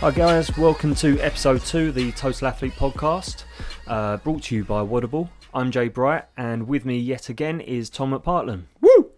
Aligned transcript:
Hi 0.00 0.12
guys, 0.12 0.56
welcome 0.56 0.94
to 0.96 1.18
episode 1.20 1.60
two 1.62 1.88
of 1.88 1.94
the 1.96 2.12
Total 2.12 2.46
Athlete 2.48 2.74
podcast, 2.74 3.42
uh, 3.88 4.16
brought 4.18 4.44
to 4.44 4.54
you 4.54 4.64
by 4.64 4.80
Waudible. 4.80 5.28
I'm 5.52 5.72
Jay 5.72 5.88
Bright, 5.88 6.24
and 6.36 6.68
with 6.68 6.84
me 6.84 6.98
yet 6.98 7.28
again 7.28 7.60
is 7.60 7.90
Tom 7.90 8.12
McPartland. 8.12 8.64
Woo! 8.80 9.10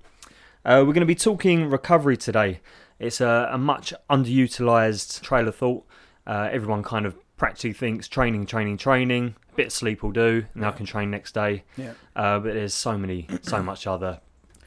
Uh, 0.64 0.80
we're 0.86 0.94
going 0.94 1.00
to 1.00 1.06
be 1.06 1.14
talking 1.14 1.68
recovery 1.68 2.16
today. 2.16 2.60
It's 2.98 3.20
a, 3.20 3.50
a 3.52 3.58
much 3.58 3.92
underutilized 4.08 5.20
trail 5.20 5.48
of 5.48 5.56
thought. 5.56 5.84
Uh, 6.26 6.48
everyone 6.50 6.82
kind 6.82 7.04
of 7.04 7.14
practically 7.36 7.74
thinks 7.74 8.08
training, 8.08 8.46
training, 8.46 8.78
training. 8.78 9.34
A 9.52 9.56
bit 9.56 9.66
of 9.66 9.72
sleep 9.72 10.02
will 10.02 10.12
do, 10.12 10.46
and 10.54 10.64
I 10.64 10.70
can 10.70 10.86
train 10.86 11.10
next 11.10 11.32
day. 11.32 11.64
Yeah. 11.76 11.92
Uh, 12.16 12.38
but 12.38 12.54
there's 12.54 12.74
so 12.74 12.96
many, 12.96 13.26
so 13.42 13.62
much 13.62 13.86
other 13.86 14.20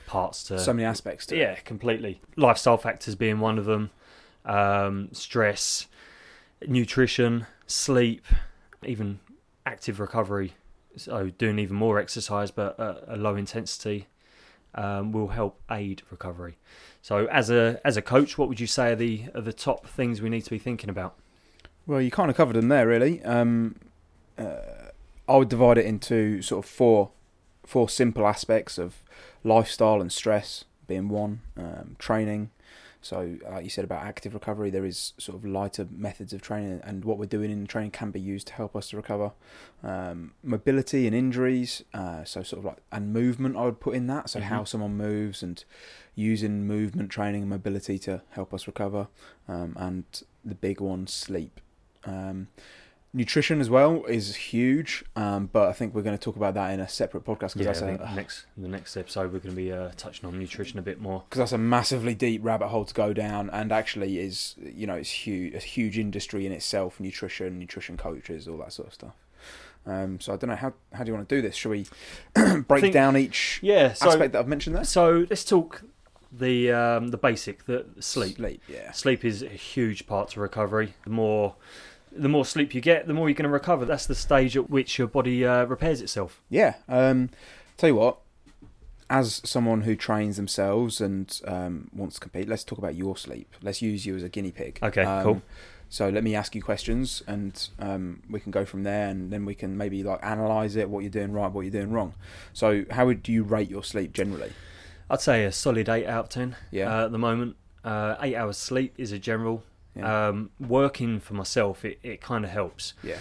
parts 0.05 0.44
to 0.45 0.59
So 0.59 0.73
many 0.73 0.86
aspects 0.86 1.26
to 1.27 1.36
it. 1.36 1.40
yeah, 1.40 1.55
completely. 1.55 2.22
Lifestyle 2.36 2.77
factors 2.77 3.16
being 3.16 3.40
one 3.40 3.58
of 3.58 3.66
them, 3.66 3.90
um, 4.45 5.09
stress, 5.12 5.88
nutrition, 6.67 7.48
sleep, 7.67 8.26
even 8.85 9.20
active 9.66 9.99
recovery. 9.99 10.54
So 10.95 11.30
doing 11.30 11.59
even 11.59 11.76
more 11.76 11.99
exercise, 11.99 12.52
but 12.52 12.80
at 12.80 13.04
a 13.08 13.17
low 13.17 13.35
intensity, 13.35 14.08
um, 14.76 15.12
will 15.12 15.30
help 15.30 15.59
aid 15.71 16.02
recovery. 16.09 16.57
So 17.02 17.26
as 17.27 17.49
a 17.49 17.80
as 17.84 17.98
a 17.98 18.02
coach, 18.02 18.38
what 18.38 18.48
would 18.48 18.59
you 18.59 18.68
say 18.68 18.91
are 18.91 18.95
the 18.95 19.26
are 19.35 19.41
the 19.41 19.54
top 19.54 19.88
things 19.88 20.21
we 20.21 20.30
need 20.30 20.41
to 20.41 20.49
be 20.49 20.59
thinking 20.59 20.90
about? 20.90 21.16
Well, 21.85 22.02
you 22.02 22.12
kind 22.12 22.30
of 22.30 22.38
covered 22.38 22.55
them 22.55 22.70
there, 22.70 22.88
really. 22.88 23.21
Um, 23.23 23.76
uh, 24.38 24.91
I 25.27 25.38
would 25.38 25.49
divide 25.49 25.77
it 25.77 25.85
into 25.85 26.41
sort 26.41 26.66
of 26.66 26.70
four, 26.70 27.12
four 27.66 27.90
simple 27.90 28.26
aspects 28.26 28.77
of 28.77 29.04
lifestyle 29.43 29.99
and 29.99 30.12
stress 30.12 30.63
being 30.88 31.10
one, 31.10 31.41
um, 31.57 31.95
training. 31.99 32.51
So, 33.04 33.37
like 33.51 33.63
you 33.65 33.70
said 33.70 33.84
about 33.84 34.04
active 34.04 34.34
recovery, 34.34 34.70
there 34.70 34.85
is 34.85 35.13
sort 35.18 35.37
of 35.37 35.46
lighter 35.46 35.87
methods 35.91 36.32
of 36.34 36.41
training, 36.41 36.79
and 36.84 37.04
what 37.05 37.18
we're 37.18 37.26
doing 37.26 37.51
in 37.51 37.68
training 37.68 37.91
can 37.91 38.12
be 38.12 38.20
used 38.20 38.48
to 38.48 38.54
help 38.54 38.76
us 38.76 38.90
to 38.90 38.98
recover. 38.98 39.34
Um, 39.84 40.34
mobility 40.41 41.05
and 41.05 41.15
injuries, 41.15 41.84
uh, 41.93 42.23
so 42.23 42.41
sort 42.43 42.60
of 42.60 42.65
like 42.65 42.77
and 42.91 43.12
movement, 43.13 43.57
I 43.57 43.65
would 43.65 43.79
put 43.82 43.93
in 43.93 44.07
that. 44.07 44.29
So, 44.29 44.40
Mhm. 44.40 44.43
how 44.43 44.63
someone 44.63 44.95
moves 44.95 45.43
and 45.43 45.63
using 46.15 46.65
movement 46.65 47.10
training 47.10 47.41
and 47.41 47.49
mobility 47.49 47.99
to 47.99 48.21
help 48.29 48.54
us 48.54 48.68
recover, 48.68 49.10
um, 49.48 49.76
and 49.77 50.05
the 50.45 50.55
big 50.55 50.79
one, 50.79 51.05
sleep. 51.05 51.60
Um, 52.05 52.48
nutrition 53.14 53.62
as 53.62 53.70
well 53.70 54.04
is 54.06 54.36
huge, 54.36 55.04
um, 55.16 55.48
but 55.52 55.70
I 55.70 55.74
think 55.74 55.94
we're 55.94 56.02
going 56.02 56.18
to 56.18 56.24
talk 56.24 56.36
about 56.36 56.56
that 56.56 56.72
in 56.74 56.80
a 56.80 56.88
separate 56.90 57.24
podcast 57.24 57.56
because 57.56 57.80
Yeah, 57.82 57.88
I 57.88 57.90
think 57.98 58.02
a 58.02 58.16
next 58.16 58.46
the 58.58 58.68
next 58.68 58.98
episode 58.98 59.32
we're 59.32 59.40
going 59.40 59.56
to 59.56 59.62
be 59.62 59.72
uh, 59.72 59.90
touching 59.98 60.26
on 60.28 60.38
nutrition 60.40 60.80
a 60.80 60.82
bit 60.82 61.00
more. 61.00 61.24
because 61.30 61.40
that's 61.40 61.52
a 61.52 61.58
massively 61.58 62.16
deep 62.16 62.44
rabbit 62.44 62.70
hole 62.70 62.86
to 62.86 62.94
go 62.94 63.14
down, 63.14 63.50
and 63.52 63.72
actually 63.72 64.19
is 64.19 64.56
you 64.58 64.88
know 64.88 64.96
it's 64.96 65.12
huge, 65.12 65.53
a 65.53 65.59
huge 65.59 65.97
industry 66.00 66.46
in 66.46 66.52
itself. 66.52 67.00
Nutrition, 67.00 67.59
nutrition 67.59 67.97
coaches, 67.97 68.47
all 68.47 68.58
that 68.58 68.74
sort 68.74 68.88
of 68.90 68.94
stuff. 68.94 69.14
Um, 69.86 70.19
so 70.22 70.34
I 70.34 70.38
don't 70.38 70.50
know 70.50 70.56
how 70.56 70.74
how 70.94 71.03
do 71.03 71.09
you 71.12 71.16
want 71.16 71.28
to 71.30 71.36
do 71.36 71.41
this? 71.41 71.56
Should 71.56 71.69
we 71.72 71.86
break 72.68 72.81
think- 72.81 72.94
down 72.94 73.18
each 73.18 73.59
Yeah. 73.62 73.94
So 73.94 74.08
aspect 74.09 74.34
that 74.34 74.40
I've 74.40 74.47
mentioned 74.47 74.75
there? 74.75 74.86
so 74.86 75.25
let's 75.30 75.44
talk 75.44 75.84
the 76.31 76.72
um, 76.72 77.09
the 77.09 77.18
basic 77.18 77.66
the 77.66 77.86
sleep. 78.00 78.38
Sleep, 78.38 78.62
yeah. 78.68 78.91
Sleep 78.91 79.24
is 79.24 79.44
a 79.44 79.50
huge 79.50 80.08
part 80.08 80.30
to 80.30 80.40
recovery. 80.40 80.96
The 81.03 81.09
more 81.12 81.56
the 82.16 82.30
more 82.30 82.46
sleep 82.46 82.74
you 82.74 82.81
get, 82.81 83.08
the 83.08 83.14
more 83.14 83.30
you're 83.30 83.36
going 83.36 83.44
to 83.44 83.50
recover. 83.50 83.86
That's 83.86 84.06
the 84.06 84.16
stage 84.16 84.56
at 84.58 84.69
which 84.69 84.97
your 84.97 85.08
body 85.08 85.46
uh, 85.46 85.66
repairs 85.66 86.02
itself. 86.02 86.42
Yeah. 86.50 86.75
Um, 86.88 87.30
tell 87.78 87.90
you 87.90 87.96
what, 87.96 88.19
as 89.09 89.41
someone 89.44 89.81
who 89.81 89.96
trains 89.96 90.38
themselves 90.38 91.02
and 91.02 91.40
um, 91.46 91.90
wants 91.94 92.16
to 92.16 92.22
compete, 92.22 92.47
let's 92.47 92.63
talk 92.63 92.78
about 92.78 92.96
your 92.96 93.18
sleep. 93.18 93.53
Let's 93.62 93.81
use 93.81 94.06
you 94.06 94.16
as 94.16 94.23
a 94.23 94.29
guinea 94.29 94.52
pig. 94.52 94.79
Okay, 94.81 95.03
Um, 95.03 95.23
cool. 95.23 95.41
So 95.90 96.09
let 96.09 96.23
me 96.23 96.34
ask 96.35 96.56
you 96.56 96.62
questions, 96.63 97.22
and 97.28 97.69
um, 97.78 98.23
we 98.28 98.40
can 98.40 98.52
go 98.52 98.66
from 98.66 98.81
there, 98.81 99.09
and 99.09 99.31
then 99.31 99.46
we 99.46 99.53
can 99.53 99.78
maybe 99.78 100.02
like 100.02 100.19
analyze 100.23 100.75
it, 100.75 100.90
what 100.90 101.02
you're 101.02 101.12
doing 101.12 101.31
right, 101.31 101.52
what 101.52 101.62
you're 101.62 101.72
doing 101.72 101.91
wrong. 101.91 102.16
So 102.52 102.85
how 102.90 103.06
would 103.06 103.28
you 103.28 103.44
rate 103.44 103.69
your 103.69 103.84
sleep 103.84 104.12
generally? 104.12 104.53
I'd 105.07 105.22
say 105.22 105.46
a 105.46 105.52
solid 105.52 105.90
eight 105.90 106.07
out 106.07 106.23
of 106.23 106.29
ten. 106.29 106.56
Yeah. 106.72 106.91
Uh, 107.02 107.06
at 107.06 107.12
the 107.12 107.19
moment, 107.19 107.57
uh, 107.84 108.16
eight 108.22 108.35
hours 108.35 108.57
sleep 108.57 108.96
is 108.97 109.12
a 109.12 109.19
general. 109.19 109.63
Yeah. 109.95 110.27
Um, 110.27 110.49
working 110.59 111.19
for 111.19 111.33
myself, 111.35 111.85
it, 111.85 111.99
it 112.03 112.19
kind 112.21 112.43
of 112.43 112.51
helps 112.51 112.93
yeah. 113.03 113.17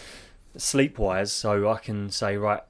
sleep 0.56 0.98
wise. 0.98 1.32
So 1.32 1.70
I 1.70 1.78
can 1.78 2.10
say 2.10 2.36
right, 2.36 2.60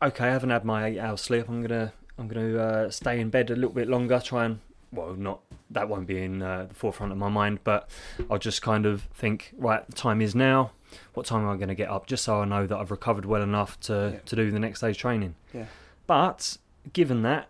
okay, 0.00 0.28
I 0.28 0.32
haven't 0.32 0.50
had 0.50 0.64
my 0.64 0.86
eight 0.86 0.98
hours 0.98 1.20
sleep. 1.20 1.48
I'm 1.48 1.62
gonna 1.62 1.92
I'm 2.18 2.28
gonna 2.28 2.56
uh, 2.58 2.90
stay 2.90 3.20
in 3.20 3.30
bed 3.30 3.50
a 3.50 3.54
little 3.54 3.70
bit 3.74 3.88
longer. 3.88 4.20
Try 4.24 4.46
and 4.46 4.60
well, 4.92 5.14
not 5.14 5.40
that 5.70 5.88
won't 5.88 6.06
be 6.06 6.22
in 6.22 6.42
uh, 6.42 6.66
the 6.68 6.74
forefront 6.74 7.12
of 7.12 7.18
my 7.18 7.28
mind, 7.30 7.60
but 7.64 7.88
I'll 8.30 8.38
just 8.38 8.60
kind 8.62 8.84
of 8.86 9.02
think 9.14 9.52
right, 9.56 9.86
the 9.86 9.92
time 9.94 10.20
is 10.20 10.34
now. 10.34 10.72
What 11.14 11.24
time 11.24 11.42
am 11.42 11.48
I 11.48 11.56
going 11.56 11.68
to 11.68 11.74
get 11.74 11.88
up? 11.88 12.06
Just 12.06 12.22
so 12.24 12.42
I 12.42 12.44
know 12.44 12.66
that 12.66 12.76
I've 12.76 12.90
recovered 12.90 13.24
well 13.24 13.40
enough 13.42 13.80
to 13.80 14.10
Yeah. 14.14 14.18
to 14.26 14.36
do 14.36 14.50
the 14.50 14.58
next 14.58 14.80
day's 14.80 14.96
training. 14.98 15.34
Yeah. 15.54 15.66
But 16.06 16.58
given 16.92 17.22
that 17.22 17.48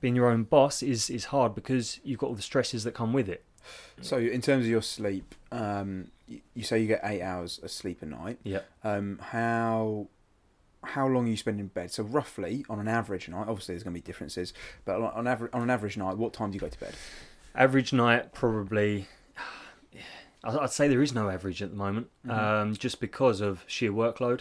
being 0.00 0.16
your 0.16 0.28
own 0.28 0.42
boss 0.44 0.82
is 0.82 1.08
is 1.10 1.26
hard 1.26 1.54
because 1.54 2.00
you've 2.02 2.18
got 2.18 2.28
all 2.28 2.34
the 2.34 2.42
stresses 2.42 2.82
that 2.84 2.92
come 2.92 3.12
with 3.12 3.28
it. 3.28 3.44
So 4.02 4.16
in 4.18 4.40
terms 4.40 4.64
of 4.64 4.70
your 4.70 4.82
sleep, 4.82 5.34
um, 5.52 6.10
you, 6.26 6.40
you 6.54 6.62
say 6.62 6.80
you 6.80 6.86
get 6.86 7.00
eight 7.04 7.22
hours 7.22 7.58
of 7.62 7.70
sleep 7.70 8.02
a 8.02 8.06
night. 8.06 8.38
Yeah. 8.44 8.60
Um, 8.84 9.18
how 9.22 10.08
how 10.82 11.06
long 11.06 11.26
are 11.26 11.30
you 11.30 11.36
spending 11.36 11.60
in 11.60 11.66
bed? 11.68 11.90
So 11.90 12.02
roughly 12.02 12.64
on 12.70 12.80
an 12.80 12.88
average 12.88 13.28
night, 13.28 13.46
obviously 13.48 13.74
there's 13.74 13.82
going 13.82 13.94
to 13.94 14.00
be 14.00 14.06
differences, 14.06 14.54
but 14.86 14.96
on, 14.96 15.02
on 15.12 15.26
average 15.26 15.50
on 15.52 15.62
an 15.62 15.70
average 15.70 15.96
night, 15.96 16.16
what 16.16 16.32
time 16.32 16.50
do 16.50 16.54
you 16.54 16.60
go 16.60 16.68
to 16.68 16.80
bed? 16.80 16.94
Average 17.54 17.92
night 17.92 18.32
probably. 18.32 19.06
I- 20.44 20.56
I'd 20.58 20.70
say 20.70 20.88
there 20.88 21.02
is 21.02 21.12
no 21.12 21.28
average 21.28 21.62
at 21.62 21.68
the 21.70 21.76
moment, 21.76 22.08
Mhm. 22.26 22.32
um, 22.32 22.74
just 22.74 22.98
because 23.00 23.42
of 23.42 23.62
sheer 23.66 23.92
workload. 23.92 24.40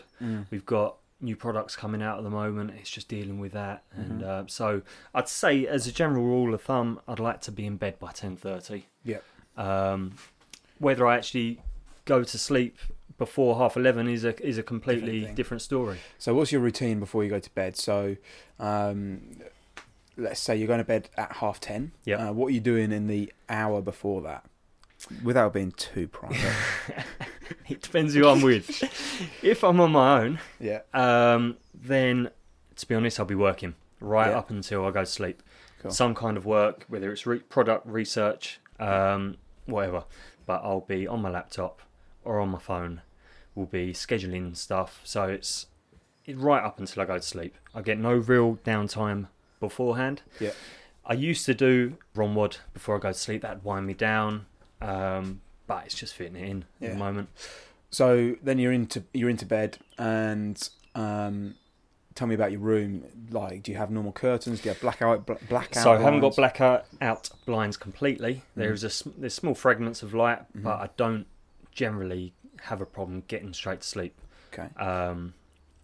We've 0.50 0.66
got 0.66 0.96
new 1.22 1.36
products 1.36 1.76
coming 1.76 2.02
out 2.02 2.18
at 2.18 2.24
the 2.24 2.30
moment. 2.30 2.72
It's 2.80 2.90
just 2.90 3.08
dealing 3.08 3.40
with 3.40 3.52
that, 3.54 3.84
and 3.92 4.22
Mhm. 4.22 4.26
uh, 4.26 4.44
so 4.48 4.82
I'd 5.14 5.28
say, 5.30 5.66
as 5.68 5.86
a 5.88 5.92
general 5.92 6.24
rule 6.24 6.54
of 6.54 6.62
thumb, 6.62 7.02
I'd 7.08 7.20
like 7.20 7.42
to 7.42 7.52
be 7.52 7.66
in 7.66 7.78
bed 7.78 8.00
by 8.00 8.12
ten 8.12 8.38
thirty. 8.38 8.86
Yeah. 9.04 9.18
Um, 9.58 10.16
whether 10.78 11.06
I 11.06 11.18
actually 11.18 11.62
go 12.06 12.24
to 12.24 12.38
sleep 12.38 12.78
before 13.18 13.58
half 13.58 13.76
eleven 13.76 14.08
is 14.08 14.24
a 14.24 14.42
is 14.46 14.58
a 14.58 14.64
completely 14.64 15.20
Different 15.20 15.36
different 15.36 15.62
story. 15.62 15.98
So 16.18 16.34
what's 16.34 16.52
your 16.54 16.62
routine 16.62 17.00
before 17.00 17.24
you 17.26 17.30
go 17.30 17.40
to 17.40 17.50
bed? 17.52 17.76
So 17.76 18.16
um, 18.60 19.42
let's 20.18 20.40
say 20.40 20.56
you're 20.56 20.68
going 20.68 20.80
to 20.80 20.86
bed 20.86 21.10
at 21.18 21.34
half 21.34 21.60
ten. 21.60 21.92
Yeah. 22.06 22.30
Uh, 22.30 22.34
what 22.34 22.48
are 22.48 22.52
you 22.52 22.62
doing 22.62 22.92
in 22.94 23.08
the 23.08 23.32
hour 23.50 23.82
before 23.82 24.22
that? 24.22 24.46
Without 25.24 25.52
being 25.54 25.72
too 25.74 26.08
private. 26.08 26.54
it 27.70 27.82
depends 27.82 28.14
who 28.14 28.28
I'm 28.28 28.42
with. 28.42 28.70
if 29.44 29.64
I'm 29.64 29.80
on 29.80 29.92
my 29.92 30.22
own, 30.22 30.40
yeah. 30.60 30.82
Um, 30.94 31.58
then, 31.74 32.30
to 32.76 32.88
be 32.88 32.96
honest, 32.96 33.20
I'll 33.20 33.26
be 33.26 33.36
working 33.36 33.76
right 34.00 34.30
Yeah. 34.30 34.38
up 34.40 34.50
until 34.50 34.86
I 34.86 34.92
go 34.92 35.02
to 35.02 35.06
sleep. 35.06 35.42
Cool. 35.82 35.92
Some 35.92 36.14
kind 36.16 36.36
of 36.38 36.46
work, 36.46 36.86
whether 36.90 37.12
it's 37.12 37.26
re- 37.26 37.40
product 37.40 37.86
research, 37.88 38.60
um, 38.80 39.38
whatever. 39.66 40.04
But 40.46 40.62
I'll 40.64 40.82
be 40.82 41.08
on 41.08 41.22
my 41.22 41.30
laptop 41.30 41.82
or 42.24 42.40
on 42.40 42.50
my 42.50 42.60
phone. 42.60 43.02
We'll 43.56 43.66
be 43.68 43.94
scheduling 43.94 44.56
stuff, 44.58 45.02
so 45.04 45.24
it's 45.24 45.68
it, 46.26 46.38
right 46.38 46.64
up 46.64 46.80
until 46.80 47.02
I 47.04 47.06
go 47.06 47.16
to 47.18 47.22
sleep. 47.22 47.56
I 47.74 47.82
get 47.82 47.98
no 47.98 48.14
real 48.14 48.58
downtime 48.66 49.28
beforehand. 49.60 50.22
Yeah. 50.40 50.52
I 51.06 51.14
used 51.14 51.46
to 51.48 51.54
do 51.54 51.98
ROMWOD 52.16 52.58
before 52.74 52.96
I 52.98 53.00
go 53.00 53.10
to 53.12 53.18
sleep. 53.18 53.42
That'd 53.42 53.64
wind 53.64 53.88
me 53.88 53.94
down, 53.96 54.46
um, 54.82 55.42
but 55.70 55.86
it's 55.86 55.96
just 55.96 56.14
fitting 56.16 56.36
it 56.36 56.50
in 56.50 56.66
at 56.82 56.90
the 56.92 56.98
moment. 56.98 57.30
So 57.92 58.36
then 58.44 58.60
you're 58.60 58.74
into 58.74 59.04
you're 59.14 59.30
into 59.30 59.46
bed 59.46 59.78
and 59.98 60.70
um, 60.96 61.56
tell 62.16 62.28
me 62.28 62.36
about 62.36 62.52
your 62.52 62.60
room. 62.60 63.04
Like, 63.32 63.64
do 63.64 63.72
you 63.72 63.78
have 63.78 63.90
normal 63.90 64.12
curtains? 64.12 64.60
Do 64.62 64.68
you 64.70 64.74
have 64.74 64.82
blackout 64.82 65.26
bl- 65.26 65.34
blackout? 65.48 65.84
So 65.84 65.92
I 65.94 65.98
haven't 66.02 66.20
got 66.20 66.36
blinds? 66.36 66.38
blackout 66.38 66.86
out 67.02 67.30
blinds 67.46 67.78
completely. 67.78 68.42
There's 68.56 68.84
a 68.84 69.10
there's 69.18 69.34
small 69.34 69.56
fragments 69.56 70.04
of 70.04 70.14
light, 70.14 70.42
but 70.54 70.78
Mhm. 70.78 70.82
I 70.82 70.90
don't 70.98 71.26
generally 71.72 72.34
have 72.64 72.82
a 72.82 72.86
problem 72.86 73.24
getting 73.28 73.54
straight 73.54 73.82
to 73.82 73.88
sleep. 73.88 74.20
Okay. 74.54 74.68
Um, 74.84 75.34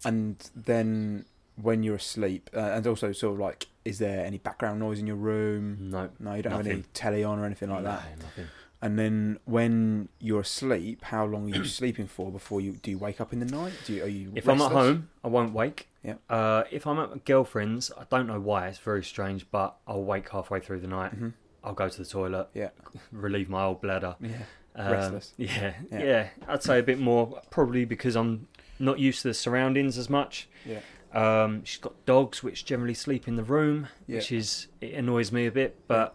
And 0.04 0.36
then 0.54 1.24
when 1.60 1.82
you're 1.82 1.96
asleep, 1.96 2.50
uh, 2.54 2.60
and 2.60 2.86
also 2.86 3.12
sort 3.12 3.32
of 3.34 3.40
like, 3.40 3.66
is 3.84 3.98
there 3.98 4.24
any 4.26 4.36
background 4.38 4.78
noise 4.78 4.98
in 4.98 5.06
your 5.06 5.16
room? 5.16 5.90
no, 5.90 6.10
No, 6.18 6.34
you 6.34 6.42
don't 6.42 6.52
have 6.52 6.60
any 6.66 6.76
Nothing. 6.76 6.84
telly 6.92 7.24
on 7.24 7.38
or 7.38 7.46
anything 7.46 7.70
like 7.70 7.82
no, 7.82 7.90
that. 7.92 8.18
nothing. 8.18 8.46
And 8.82 8.98
then 8.98 9.38
when 9.46 10.08
you're 10.20 10.40
asleep, 10.42 11.02
how 11.04 11.24
long 11.24 11.50
are 11.52 11.56
you 11.56 11.64
sleeping 11.80 12.06
for 12.06 12.30
before 12.30 12.60
you 12.60 12.72
do 12.72 12.90
you 12.90 12.98
wake 12.98 13.20
up 13.20 13.32
in 13.32 13.40
the 13.40 13.46
night? 13.46 13.72
Do 13.86 13.94
you, 13.94 14.04
are 14.04 14.08
you 14.08 14.32
If 14.34 14.48
I'm 14.48 14.60
at 14.60 14.64
restless? 14.64 14.84
home, 14.86 15.08
I 15.24 15.28
won't 15.28 15.52
wake. 15.54 15.88
Yeah. 16.04 16.14
Uh, 16.28 16.64
if 16.70 16.86
I'm 16.86 16.98
at 16.98 17.10
my 17.10 17.18
girlfriend's, 17.24 17.90
I 17.98 18.04
don't 18.10 18.26
know 18.26 18.38
why. 18.40 18.68
It's 18.68 18.78
very 18.78 19.02
strange, 19.02 19.46
but 19.50 19.76
I'll 19.88 20.04
wake 20.04 20.28
halfway 20.30 20.60
through 20.60 20.80
the 20.80 20.86
night. 20.88 21.18
Mhm. 21.18 21.32
I'll 21.64 21.72
go 21.72 21.88
to 21.88 21.98
the 21.98 22.04
toilet. 22.08 22.48
Yeah. 22.54 22.68
Relieve 23.12 23.48
my 23.48 23.64
old 23.64 23.80
bladder. 23.80 24.14
Yeah. 24.20 24.42
Um, 24.76 24.92
Restless. 24.92 25.32
Yeah, 25.38 25.72
Yeah. 25.90 26.02
yeah, 26.04 26.28
I'd 26.46 26.62
say 26.62 26.78
a 26.78 26.82
bit 26.82 26.98
more, 27.00 27.40
probably 27.50 27.86
because 27.86 28.14
I'm 28.14 28.46
not 28.78 28.98
used 28.98 29.22
to 29.22 29.28
the 29.28 29.34
surroundings 29.34 29.96
as 29.96 30.10
much. 30.10 30.48
Yeah. 30.66 30.80
Um, 31.14 31.64
she's 31.64 31.80
got 31.80 31.94
dogs 32.04 32.42
which 32.42 32.66
generally 32.66 32.92
sleep 32.92 33.26
in 33.26 33.36
the 33.36 33.42
room, 33.42 33.88
Yeah. 34.06 34.16
which 34.16 34.30
is 34.30 34.66
it 34.82 34.92
annoys 34.92 35.32
me 35.32 35.46
a 35.46 35.50
bit, 35.50 35.78
but 35.88 36.14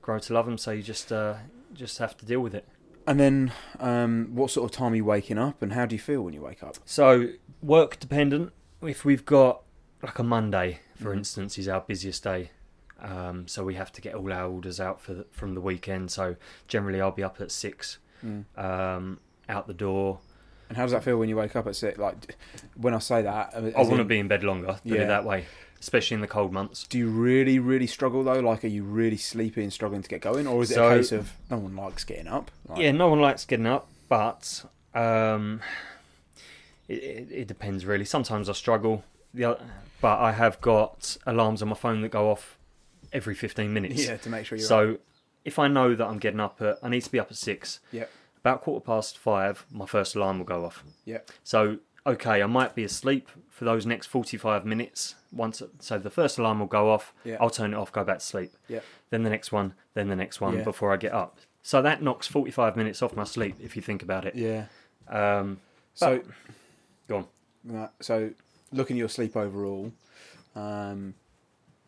grow 0.00 0.20
to 0.20 0.32
love 0.32 0.46
them. 0.46 0.56
So 0.58 0.70
you 0.70 0.82
just 0.84 1.10
uh, 1.10 1.34
just 1.78 1.98
have 1.98 2.16
to 2.18 2.26
deal 2.26 2.40
with 2.40 2.54
it. 2.54 2.66
And 3.06 3.18
then, 3.18 3.52
um, 3.80 4.30
what 4.34 4.50
sort 4.50 4.70
of 4.70 4.76
time 4.76 4.92
are 4.92 4.96
you 4.96 5.04
waking 5.04 5.38
up, 5.38 5.62
and 5.62 5.72
how 5.72 5.86
do 5.86 5.94
you 5.94 6.00
feel 6.00 6.20
when 6.22 6.34
you 6.34 6.42
wake 6.42 6.62
up? 6.62 6.76
So 6.84 7.28
work 7.62 7.98
dependent. 7.98 8.52
If 8.82 9.04
we've 9.04 9.24
got 9.24 9.62
like 10.02 10.18
a 10.18 10.22
Monday, 10.22 10.80
for 10.94 11.12
Mhm. 11.14 11.18
instance, 11.18 11.58
is 11.58 11.68
our 11.68 11.80
busiest 11.80 12.22
day. 12.22 12.50
Um, 13.00 13.46
so 13.48 13.64
we 13.64 13.74
have 13.74 13.92
to 13.92 14.00
get 14.00 14.14
all 14.14 14.32
our 14.32 14.46
orders 14.48 14.78
out 14.80 15.00
for 15.00 15.14
the, 15.14 15.24
from 15.30 15.54
the 15.54 15.60
weekend. 15.60 16.10
So 16.10 16.36
generally, 16.66 17.00
I'll 17.00 17.10
be 17.12 17.22
up 17.24 17.40
at 17.40 17.50
six, 17.50 17.98
Mm. 18.24 18.44
um, 18.56 19.20
out 19.48 19.66
the 19.68 19.74
door. 19.74 20.18
And 20.68 20.76
how 20.76 20.82
does 20.84 20.92
that 20.92 21.02
feel 21.04 21.16
when 21.16 21.28
you 21.28 21.36
wake 21.36 21.56
up 21.56 21.66
at 21.66 21.76
six? 21.76 21.96
Like, 21.98 22.36
when 22.76 22.92
I 22.94 22.98
say 22.98 23.22
that, 23.22 23.54
I 23.54 23.60
want 23.82 23.96
to 23.98 24.04
be 24.04 24.18
in 24.18 24.28
bed 24.28 24.44
longer. 24.44 24.66
Put 24.82 24.84
Yeah. 24.84 25.02
it 25.02 25.06
that 25.06 25.24
way, 25.24 25.46
especially 25.80 26.16
in 26.16 26.20
the 26.20 26.26
cold 26.26 26.52
months. 26.52 26.84
Do 26.88 26.98
you 26.98 27.08
really, 27.08 27.58
really 27.58 27.86
struggle 27.86 28.22
though? 28.24 28.40
Like, 28.40 28.64
are 28.64 28.68
you 28.68 28.82
really 28.84 29.16
sleepy 29.16 29.62
and 29.62 29.72
struggling 29.72 30.02
to 30.02 30.08
get 30.08 30.20
going, 30.20 30.46
or 30.46 30.62
is 30.62 30.70
it 30.70 30.74
So- 30.74 30.90
a 30.90 30.96
case 30.96 31.12
of 31.12 31.32
no 31.50 31.58
one 31.58 31.76
likes 31.76 32.04
getting 32.04 32.26
up? 32.28 32.50
Like, 32.68 32.80
Yeah, 32.80 32.92
no 32.92 33.08
one 33.08 33.20
likes 33.20 33.44
getting 33.44 33.66
up, 33.66 33.88
but 34.08 34.64
um, 34.94 35.60
it, 36.88 37.02
it, 37.02 37.28
it 37.30 37.48
depends 37.48 37.84
really. 37.84 38.04
Sometimes 38.04 38.48
I 38.48 38.52
struggle, 38.52 39.04
the, 39.34 39.58
but 40.00 40.18
I 40.18 40.32
have 40.32 40.60
got 40.60 41.16
alarms 41.26 41.62
on 41.62 41.68
my 41.68 41.74
phone 41.76 42.00
that 42.02 42.10
go 42.10 42.30
off 42.30 42.56
every 43.12 43.34
fifteen 43.34 43.72
minutes. 43.72 44.06
yeah, 44.06 44.16
to 44.16 44.28
make 44.28 44.46
sure 44.46 44.56
you're. 44.58 44.64
up. 44.66 44.68
So 44.68 44.98
if 45.44 45.58
I 45.58 45.68
know 45.68 45.94
that 45.94 46.06
I'm 46.06 46.18
getting 46.18 46.40
up 46.40 46.60
at, 46.60 46.78
I 46.82 46.88
need 46.88 47.02
to 47.02 47.10
be 47.12 47.18
up 47.20 47.30
at 47.30 47.36
six. 47.36 47.80
Yeah. 47.92 48.04
About 48.38 48.62
quarter 48.62 48.84
past 48.84 49.18
five, 49.18 49.66
my 49.70 49.84
first 49.86 50.14
alarm 50.14 50.38
will 50.38 50.46
go 50.46 50.64
off. 50.64 50.84
Yeah. 51.04 51.18
So 51.42 51.78
okay, 52.08 52.42
I 52.42 52.46
might 52.46 52.74
be 52.74 52.84
asleep 52.84 53.28
for 53.50 53.64
those 53.64 53.86
next 53.86 54.06
forty-five 54.06 54.64
minutes. 54.64 55.14
Once, 55.32 55.62
so 55.80 55.98
the 55.98 56.10
first 56.10 56.38
alarm 56.38 56.58
will 56.60 56.66
go 56.66 56.90
off. 56.90 57.12
Yeah. 57.24 57.36
I'll 57.40 57.50
turn 57.50 57.74
it 57.74 57.76
off, 57.76 57.92
go 57.92 58.02
back 58.04 58.18
to 58.20 58.24
sleep. 58.24 58.52
Yeah. 58.68 58.80
Then 59.10 59.22
the 59.22 59.30
next 59.30 59.52
one, 59.52 59.74
then 59.94 60.08
the 60.08 60.16
next 60.16 60.40
one 60.40 60.56
Yeah. 60.56 60.64
before 60.64 60.92
I 60.92 60.96
get 60.96 61.12
up. 61.12 61.38
So 61.62 61.82
that 61.82 62.02
knocks 62.02 62.26
forty-five 62.26 62.76
minutes 62.76 63.02
off 63.02 63.14
my 63.14 63.24
sleep 63.24 63.56
if 63.62 63.76
you 63.76 63.82
think 63.82 64.02
about 64.02 64.24
it. 64.24 64.34
yeah. 64.34 64.66
Um, 65.08 65.60
So, 65.94 66.22
Go 67.08 67.16
on. 67.18 67.26
Right, 67.64 67.90
so, 68.00 68.30
looking 68.72 68.96
at 68.96 69.00
your 69.00 69.08
sleep 69.08 69.36
overall, 69.36 69.92
um, 70.54 71.14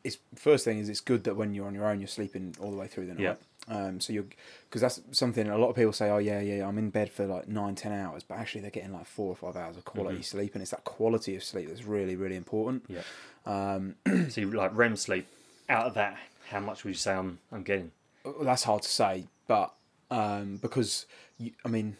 it's 0.03 0.19
first 0.35 0.65
thing 0.65 0.79
is 0.79 0.89
it's 0.89 1.01
good 1.01 1.25
that 1.25 1.37
when 1.37 1.55
you're 1.55 1.67
on 1.67 1.75
your 1.75 1.87
own, 1.87 2.01
you're 2.01 2.09
sleeping 2.09 2.55
all 2.61 2.71
the 2.71 2.77
way 2.77 2.87
through 2.89 3.07
the 3.07 3.15
night. 3.15 3.21
Yeah. 3.23 3.35
Um, 3.71 4.01
so 4.01 4.13
you're 4.13 4.25
because 4.69 4.81
that's 4.81 5.01
something 5.13 5.49
a 5.49 5.57
lot 5.57 5.71
of 5.71 5.77
people 5.77 5.93
say. 5.93 6.11
Oh 6.11 6.19
yeah, 6.19 6.41
yeah, 6.41 6.67
I'm 6.67 6.77
in 6.77 6.91
bed 6.91 7.11
for 7.11 7.25
like 7.27 7.47
nine, 7.49 7.77
ten 7.77 7.93
hours, 7.93 8.25
but 8.25 8.37
actually 8.39 8.63
they're 8.63 8.71
getting 8.71 8.93
like 8.93 9.07
four 9.07 9.29
or 9.29 9.37
five 9.37 9.55
hours 9.57 9.77
of 9.77 9.85
quality 9.85 10.19
Mhm. 10.19 10.25
sleep, 10.25 10.55
and 10.55 10.63
it's 10.63 10.73
that 10.73 10.85
quality 10.85 11.37
of 11.37 11.45
sleep 11.45 11.69
that's 11.69 11.85
really, 11.85 12.17
really 12.17 12.35
important. 12.37 12.85
Yeah. 12.89 13.03
Um, 13.47 13.95
so 14.29 14.41
you 14.41 14.51
like 14.51 14.75
REM 14.77 14.97
sleep. 14.97 15.27
Out 15.69 15.87
of 15.87 15.95
that, 15.95 16.19
how 16.49 16.59
much 16.59 16.83
would 16.83 16.91
you 16.91 16.95
say 16.97 17.13
I'm 17.13 17.39
I'm 17.53 17.63
getting? 17.63 17.93
Well, 18.25 18.35
that's 18.43 18.65
hard 18.65 18.83
to 18.83 18.89
say, 18.89 19.27
but 19.47 19.73
um, 20.11 20.57
because 20.57 21.07
you, 21.39 21.53
I 21.65 21.69
mean, 21.69 21.97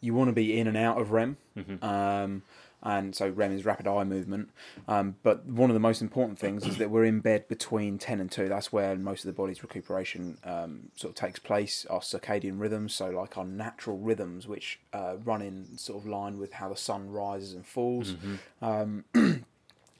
you 0.00 0.14
want 0.14 0.28
to 0.28 0.32
be 0.32 0.56
in 0.56 0.68
and 0.68 0.76
out 0.76 1.00
of 1.00 1.10
REM, 1.10 1.36
Mhm. 1.56 1.82
um, 1.82 2.42
and 2.82 3.14
so 3.14 3.28
REM 3.28 3.52
is 3.52 3.64
rapid 3.64 3.86
eye 3.86 4.04
movement. 4.04 4.50
Um, 4.88 5.16
but 5.22 5.46
one 5.46 5.70
of 5.70 5.74
the 5.74 5.80
most 5.80 6.02
important 6.02 6.38
things 6.38 6.66
is 6.66 6.78
that 6.78 6.90
we're 6.90 7.04
in 7.04 7.20
bed 7.20 7.48
between 7.48 7.98
ten 7.98 8.20
and 8.20 8.30
two. 8.30 8.48
That's 8.48 8.72
where 8.72 8.96
most 8.96 9.24
of 9.24 9.26
the 9.26 9.32
body's 9.32 9.62
recuperation 9.62 10.38
um, 10.44 10.88
sort 10.96 11.10
of 11.10 11.14
takes 11.16 11.38
place. 11.38 11.86
Our 11.88 12.00
circadian 12.00 12.58
rhythms, 12.60 12.94
so 12.94 13.10
like 13.10 13.38
our 13.38 13.44
natural 13.44 13.98
rhythms, 13.98 14.46
which 14.48 14.80
uh, 14.92 15.16
run 15.24 15.42
in 15.42 15.78
sort 15.78 16.02
of 16.02 16.08
line 16.08 16.38
with 16.38 16.54
how 16.54 16.68
the 16.68 16.76
sun 16.76 17.10
rises 17.10 17.52
and 17.54 17.66
falls 17.66 18.12
Mhm. 18.14 18.38
um, 18.60 19.04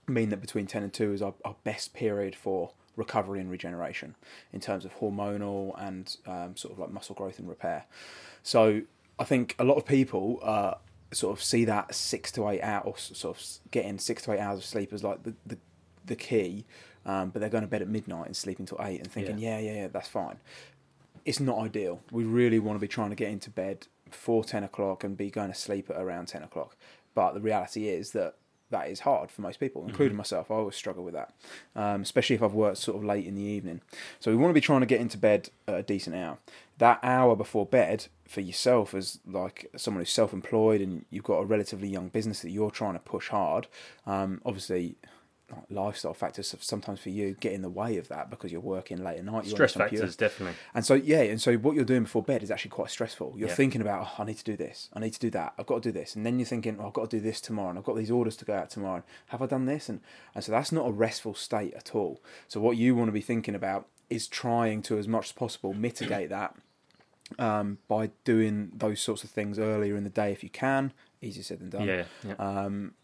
mean 0.09 0.31
that 0.31 0.41
between 0.41 0.67
10 0.67 0.83
and 0.83 0.93
2 0.93 1.13
is 1.13 1.23
our, 1.23 1.35
our 1.45 1.57
best 1.65 1.95
period 1.95 2.35
for 2.35 2.73
recovery 2.97 3.41
and 3.41 3.51
regeneration 3.51 4.15
in 4.53 4.61
terms 4.61 4.85
of 4.85 4.95
hormonal 4.99 5.73
and 5.81 6.17
um, 6.27 6.57
sort 6.57 6.73
of 6.73 6.79
like 6.79 6.91
muscle 6.91 7.15
growth 7.15 7.39
and 7.39 7.49
repair. 7.49 7.85
So 8.43 8.83
I 9.19 9.25
think 9.25 9.55
a 9.59 9.65
lot 9.65 9.77
of 9.77 9.87
people 9.87 10.41
uh, 10.43 10.75
sort 11.13 11.37
of 11.37 11.43
see 11.43 11.65
that 11.67 11.95
six 11.95 12.33
to 12.33 12.49
eight 12.49 12.63
hours, 12.63 13.11
sort 13.15 13.37
of 13.37 13.45
getting 13.71 13.99
six 13.99 14.23
to 14.25 14.33
eight 14.33 14.41
hours 14.41 14.59
of 14.59 14.65
sleep 14.65 14.93
as 14.93 15.05
like 15.05 15.23
the, 15.23 15.35
the, 15.47 15.59
the 16.05 16.17
key, 16.17 16.65
um, 17.05 17.31
but 17.31 17.41
they're 17.41 17.49
going 17.49 17.65
to 17.65 17.69
bed 17.69 17.83
at 17.83 17.89
midnight 17.89 18.27
and 18.27 18.37
sleeping 18.37 18.67
till 18.67 18.81
eight 18.83 19.01
and 19.01 19.11
thinking, 19.11 19.39
yeah, 19.39 19.59
yeah, 19.59 19.73
yeah, 19.73 19.89
that's 19.89 20.09
fine. 20.09 20.39
It's 21.25 21.41
not 21.41 21.59
ideal. 21.59 22.01
We 22.11 22.25
really 22.25 22.59
want 22.59 22.77
to 22.77 22.81
be 22.81 22.89
trying 22.89 23.11
to 23.11 23.17
get 23.17 23.31
into 23.31 23.51
bed 23.51 23.87
before 24.11 24.45
10 24.45 24.65
o'clock 24.65 25.05
and 25.05 25.17
be 25.17 25.31
going 25.31 25.49
to 25.49 25.55
sleep 25.55 25.91
at 25.91 25.97
around 25.97 26.27
10 26.27 26.43
o'clock. 26.43 26.77
But 27.15 27.33
the 27.35 27.41
reality 27.41 27.89
is 27.89 28.13
that 28.13 28.37
that 28.71 28.89
is 28.89 29.01
hard 29.01 29.31
for 29.31 29.43
most 29.43 29.61
people, 29.61 29.85
including 29.87 30.17
myself. 30.17 30.51
I 30.51 30.55
always 30.55 30.75
struggle 30.75 31.05
with 31.05 31.15
that, 31.15 31.33
um, 31.77 32.03
especially 32.03 32.37
if 32.37 32.43
I've 32.43 32.55
worked 32.55 32.79
sort 32.79 32.97
of 32.97 33.05
late 33.05 33.27
in 33.27 33.37
the 33.37 33.43
evening. 33.43 33.83
So 34.19 34.31
we 34.31 34.37
want 34.37 34.51
to 34.51 34.55
be 34.55 34.61
trying 34.61 34.81
to 34.81 34.87
get 34.87 35.01
into 35.01 35.19
bed 35.19 35.51
at 35.69 35.75
a 35.75 35.83
decent 35.83 36.17
hour. 36.17 36.39
That 36.79 36.99
hour 37.03 37.37
before 37.37 37.67
bed 37.67 38.07
for 38.33 38.41
yourself, 38.41 38.95
as 38.95 39.21
like 39.27 39.71
someone 39.77 40.01
who's 40.01 40.11
self-employed 40.11 40.81
and 40.81 41.05
you've 41.11 41.25
got 41.33 41.39
a 41.39 41.45
relatively 41.45 41.89
young 41.89 42.09
business 42.09 42.41
that 42.41 42.51
you're 42.51 42.71
trying 42.71 42.95
to 42.95 42.99
push 43.01 43.29
hard, 43.29 43.69
um, 44.07 44.41
obviously. 44.45 44.97
Lifestyle 45.69 46.15
factors 46.15 46.55
sometimes 46.61 46.99
for 47.01 47.11
you 47.11 47.37
get 47.39 47.53
in 47.53 47.61
the 47.61 47.69
way 47.69 47.99
of 47.99 48.09
that 48.09 48.31
because 48.31 48.51
you're 48.51 48.63
working 48.63 49.05
late 49.05 49.19
at 49.19 49.25
night. 49.27 49.45
You're 49.45 49.57
Stress 49.57 49.75
factors 49.75 50.17
definitely. 50.17 50.57
And 50.75 50.83
so 50.83 50.95
yeah, 50.95 51.21
and 51.33 51.39
so 51.39 51.55
what 51.57 51.75
you're 51.77 51.85
doing 51.85 52.05
before 52.05 52.23
bed 52.23 52.43
is 52.43 52.51
actually 52.51 52.71
quite 52.71 52.89
stressful. 52.89 53.35
You're 53.37 53.51
Yeah. 53.51 53.55
thinking 53.55 53.83
about, 53.83 54.07
oh, 54.07 54.23
I 54.23 54.25
need 54.25 54.39
to 54.39 54.45
do 54.45 54.57
this, 54.57 54.89
I 54.95 55.01
need 55.01 55.13
to 55.13 55.21
do 55.21 55.29
that, 55.33 55.53
I've 55.59 55.67
got 55.67 55.83
to 55.83 55.89
do 55.91 55.93
this, 55.93 56.17
and 56.17 56.25
then 56.25 56.39
you're 56.39 56.47
thinking, 56.47 56.79
oh, 56.81 56.87
I've 56.87 56.95
got 56.95 57.11
to 57.11 57.17
do 57.19 57.21
this 57.21 57.39
tomorrow, 57.39 57.69
and 57.69 57.79
I've 57.79 57.85
got 57.85 57.97
these 57.97 58.11
orders 58.11 58.35
to 58.39 58.47
go 58.47 58.55
out 58.55 58.71
tomorrow. 58.71 58.95
And 58.95 59.05
have 59.27 59.43
I 59.43 59.47
done 59.47 59.67
this? 59.67 59.91
And 59.91 60.01
and 60.35 60.43
so 60.43 60.53
that's 60.53 60.73
not 60.73 60.89
a 60.89 60.91
restful 60.91 61.35
state 61.35 61.75
at 61.75 61.95
all. 61.95 62.23
So 62.49 62.59
what 62.59 62.79
you 62.79 62.95
want 62.95 63.09
to 63.09 63.13
be 63.13 63.21
thinking 63.21 63.55
about 63.55 63.89
is 64.09 64.29
trying 64.29 64.81
to, 64.85 64.97
as 64.97 65.07
much 65.07 65.27
as 65.27 65.33
possible, 65.33 65.75
mitigate 65.75 66.31
that 66.31 66.57
um, 67.39 67.79
by 67.89 68.11
doing 68.25 68.73
those 68.75 69.01
sorts 69.01 69.25
of 69.25 69.31
things 69.31 69.59
earlier 69.59 69.97
in 69.97 70.05
the 70.05 70.11
day 70.11 70.33
if 70.33 70.43
you 70.43 70.51
can. 70.51 70.93
Easier 71.21 71.43
said 71.43 71.61
than 71.61 71.71
done. 71.71 71.87
Yeah, 71.87 72.05
yeah. 72.27 72.35
Um, 72.35 72.95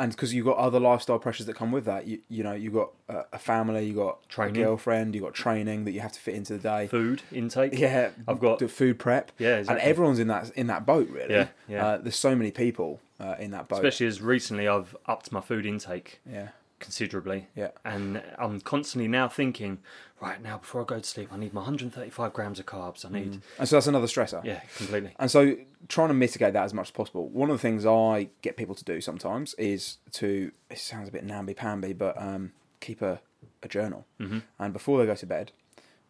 and 0.00 0.12
because 0.12 0.32
you've 0.32 0.46
got 0.46 0.58
other 0.58 0.78
lifestyle 0.78 1.18
pressures 1.18 1.46
that 1.46 1.54
come 1.56 1.72
with 1.72 1.84
that, 1.86 2.06
you 2.06 2.20
you 2.28 2.44
know 2.44 2.52
you've 2.52 2.74
got 2.74 2.90
a, 3.08 3.24
a 3.32 3.38
family, 3.38 3.84
you've 3.86 3.96
got 3.96 4.28
Training. 4.28 4.62
a 4.62 4.64
girlfriend, 4.64 5.14
you've 5.14 5.24
got 5.24 5.34
training 5.34 5.84
that 5.86 5.90
you 5.92 6.00
have 6.00 6.12
to 6.12 6.20
fit 6.20 6.34
into 6.34 6.52
the 6.52 6.58
day. 6.60 6.86
Food 6.86 7.22
intake. 7.32 7.76
Yeah, 7.76 8.10
I've 8.28 8.38
got- 8.38 8.58
the 8.60 8.68
food 8.68 8.98
prep, 9.00 9.32
Yeah, 9.38 9.56
and 9.58 9.70
everyone's 9.80 10.18
in 10.20 10.28
that 10.28 10.50
in 10.56 10.68
that 10.68 10.86
boat 10.86 11.08
really. 11.08 11.34
Yeah, 11.34 11.48
yeah. 11.68 11.86
Uh, 11.86 11.98
there's 11.98 12.14
so 12.16 12.36
many 12.36 12.50
people 12.52 13.00
uh, 13.18 13.34
in 13.40 13.50
that 13.50 13.66
boat. 13.68 13.76
Especially 13.78 14.06
as 14.06 14.20
recently 14.20 14.68
I've 14.68 14.96
upped 15.06 15.32
my 15.32 15.40
food 15.40 15.66
intake 15.66 16.20
yeah, 16.30 16.48
considerably. 16.80 17.48
yeah, 17.56 17.70
And 17.84 18.22
I'm 18.38 18.60
constantly 18.60 19.08
now 19.08 19.28
thinking, 19.28 19.78
right 20.20 20.42
now 20.42 20.58
before 20.58 20.82
I 20.82 20.84
go 20.84 20.98
to 20.98 21.04
sleep, 21.04 21.28
I 21.32 21.36
need 21.36 21.52
my 21.52 21.60
135 21.60 22.32
grams 22.32 22.58
of 22.58 22.66
carbs. 22.66 23.04
I 23.04 23.10
need, 23.10 23.40
and 23.58 23.68
so 23.68 23.76
that's 23.76 23.86
another 23.86 24.06
stressor. 24.06 24.44
yeah, 24.44 24.60
completely. 24.76 25.12
And 25.18 25.30
so 25.30 25.56
trying 25.88 26.08
to 26.08 26.14
mitigate 26.14 26.52
that 26.54 26.64
as 26.64 26.74
much 26.74 26.88
as 26.88 26.90
possible. 26.90 27.28
One 27.28 27.50
of 27.50 27.56
the 27.56 27.62
things 27.62 27.84
I 27.86 28.28
get 28.42 28.56
people 28.56 28.74
to 28.74 28.84
do 28.84 29.00
sometimes 29.00 29.54
is 29.54 29.98
to 30.12 30.52
it 30.70 30.78
sounds 30.78 31.08
a 31.08 31.12
bit 31.12 31.24
namby 31.24 31.54
pamby, 31.54 31.92
but 31.92 32.20
um, 32.20 32.52
keep 32.80 33.02
a, 33.02 33.20
a 33.62 33.68
journal. 33.68 34.06
hmm 34.18 34.38
And 34.58 34.72
before 34.72 34.98
they 34.98 35.06
go 35.06 35.14
to 35.14 35.26
bed, 35.26 35.52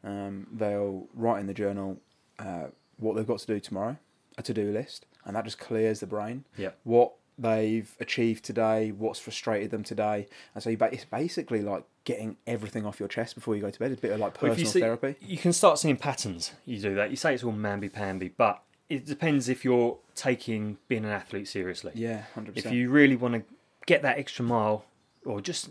um, 0.04 0.46
they'll 0.52 1.06
write 1.14 1.40
in 1.40 1.46
the 1.46 1.54
journal 1.54 1.98
uh, 2.38 2.66
what 2.98 3.16
they've 3.16 3.26
got 3.26 3.38
to 3.40 3.46
do 3.46 3.60
tomorrow, 3.60 3.96
a 4.37 4.42
to 4.42 4.54
do 4.54 4.70
list, 4.70 5.06
and 5.25 5.34
that 5.37 5.44
just 5.44 5.58
clears 5.58 6.00
the 6.00 6.06
brain. 6.06 6.44
Yeah. 6.56 6.70
What 6.84 7.12
they've 7.38 7.95
achieved 8.00 8.45
today, 8.45 8.90
what's 8.90 9.21
frustrated 9.21 9.71
them 9.71 9.85
today, 9.85 10.26
and 10.54 10.62
so 10.62 10.71
you 10.71 10.76
ba- 10.76 10.90
it's 10.92 11.04
basically 11.04 11.62
like 11.62 11.85
getting 12.04 12.37
everything 12.47 12.85
off 12.87 12.99
your 12.99 13.09
chest 13.09 13.35
before 13.35 13.54
you 13.54 13.61
go 13.62 13.71
to 13.71 13.78
bed. 13.78 13.92
It's 13.92 14.00
a 14.00 14.02
bit 14.02 14.12
of 14.12 14.21
like 14.21 14.35
personal 14.35 14.52
if 14.54 14.59
you 14.61 14.66
see, 14.66 14.80
therapy. 14.80 15.16
You 15.21 15.38
can 15.38 15.52
start 15.52 15.78
seeing 15.78 15.97
patterns. 15.97 16.52
You 16.66 16.78
do 16.80 16.95
that. 16.97 17.11
You 17.11 17.16
say 17.16 17.35
it's 17.35 17.45
all 17.45 17.52
mamby 17.52 17.92
pamby, 17.92 18.30
but 18.37 18.62
it 18.88 19.07
depends 19.07 19.49
if 19.49 19.64
you're 19.64 19.99
taking 20.14 20.78
being 20.88 21.04
an 21.04 21.11
athlete 21.11 21.49
seriously. 21.49 21.92
Yeah, 21.95 22.23
hundred 22.35 22.54
percent. 22.54 22.75
If 22.75 22.78
you 22.78 22.90
really 22.90 23.16
want 23.16 23.35
to 23.35 23.42
get 23.87 24.02
that 24.02 24.18
extra 24.18 24.45
mile, 24.45 24.85
or 25.25 25.40
just 25.40 25.71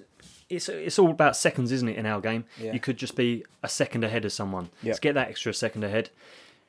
it's 0.50 0.70
it's 0.70 0.98
all 1.00 1.10
about 1.12 1.36
seconds, 1.36 1.72
isn't 1.72 1.90
it? 1.90 1.98
In 1.98 2.06
our 2.06 2.22
game, 2.22 2.46
Yeah. 2.62 2.74
you 2.74 2.80
could 2.80 2.98
just 2.98 3.16
be 3.16 3.44
a 3.64 3.68
second 3.70 4.04
ahead 4.04 4.24
of 4.24 4.32
someone. 4.32 4.70
Let's 4.84 5.00
get 5.00 5.16
that 5.16 5.28
extra 5.30 5.54
second 5.54 5.84
ahead, 5.84 6.10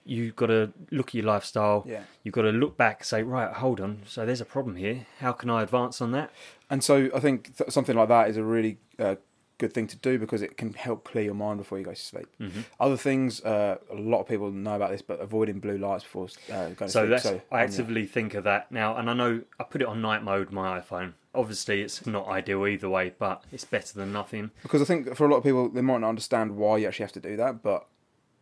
you've 0.08 0.34
got 0.36 0.46
to 0.46 0.72
look 0.90 1.08
at 1.08 1.14
your 1.14 1.24
lifestyle. 1.26 1.84
Yeah. 1.86 2.02
You've 2.24 2.34
got 2.34 2.42
to 2.42 2.50
look 2.50 2.76
back, 2.76 3.04
say, 3.04 3.22
right, 3.22 3.52
hold 3.52 3.80
on. 3.80 4.02
So 4.06 4.24
there's 4.24 4.40
a 4.40 4.44
problem 4.46 4.76
here. 4.76 5.06
How 5.20 5.32
can 5.32 5.50
I 5.50 5.62
advance 5.62 6.00
on 6.00 6.12
that? 6.12 6.30
And 6.70 6.82
so 6.82 7.10
I 7.14 7.20
think 7.20 7.56
th- 7.56 7.70
something 7.70 7.94
like 7.96 8.08
that 8.08 8.28
is 8.30 8.36
a 8.36 8.42
really 8.44 8.78
uh, 8.98 9.16
good 9.58 9.72
thing 9.72 9.86
to 9.88 9.96
do 9.96 10.18
because 10.18 10.40
it 10.40 10.56
can 10.56 10.72
help 10.72 11.04
clear 11.04 11.24
your 11.24 11.34
mind 11.34 11.58
before 11.58 11.78
you 11.78 11.84
go 11.84 11.90
to 11.92 11.96
sleep. 12.00 12.26
Mhm. 12.40 12.64
Other 12.80 12.96
things, 12.96 13.42
uh, 13.44 13.76
a 13.90 13.94
lot 13.94 14.20
of 14.20 14.28
people 14.28 14.50
know 14.50 14.76
about 14.76 14.90
this, 14.92 15.02
but 15.02 15.20
avoiding 15.20 15.60
blue 15.60 15.76
lights 15.78 16.04
before 16.04 16.28
uh, 16.50 16.66
going 16.70 16.76
to 16.76 16.88
sleep. 16.88 17.08
that's 17.10 17.22
so 17.24 17.40
I 17.52 17.62
actively 17.62 18.06
think 18.06 18.34
of 18.34 18.44
that 18.44 18.70
now, 18.72 18.96
and 18.96 19.10
I 19.10 19.14
know 19.14 19.42
I 19.60 19.64
put 19.64 19.82
it 19.82 19.88
on 19.88 20.00
night 20.00 20.22
mode 20.22 20.52
my 20.52 20.78
iPhone. 20.80 21.14
Obviously, 21.34 21.82
it's 21.82 22.06
not 22.06 22.26
ideal 22.28 22.66
either 22.66 22.88
way, 22.88 23.12
but 23.18 23.44
it's 23.52 23.64
better 23.64 23.94
than 23.94 24.12
nothing. 24.12 24.52
because 24.62 24.80
I 24.80 24.84
think 24.86 25.14
for 25.16 25.26
a 25.26 25.28
lot 25.30 25.38
of 25.38 25.42
people, 25.44 25.68
they 25.68 25.82
might 25.82 26.00
not 26.00 26.08
understand 26.08 26.56
why 26.56 26.78
you 26.78 26.86
actually 26.88 27.04
have 27.04 27.12
to 27.12 27.20
do 27.20 27.36
that, 27.36 27.62
but 27.62 27.86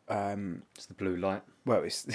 um, 0.08 0.62
It's 0.76 0.87
the 0.87 0.94
blue 0.94 1.16
light. 1.16 1.42
Well, 1.66 1.82
it's 1.82 2.06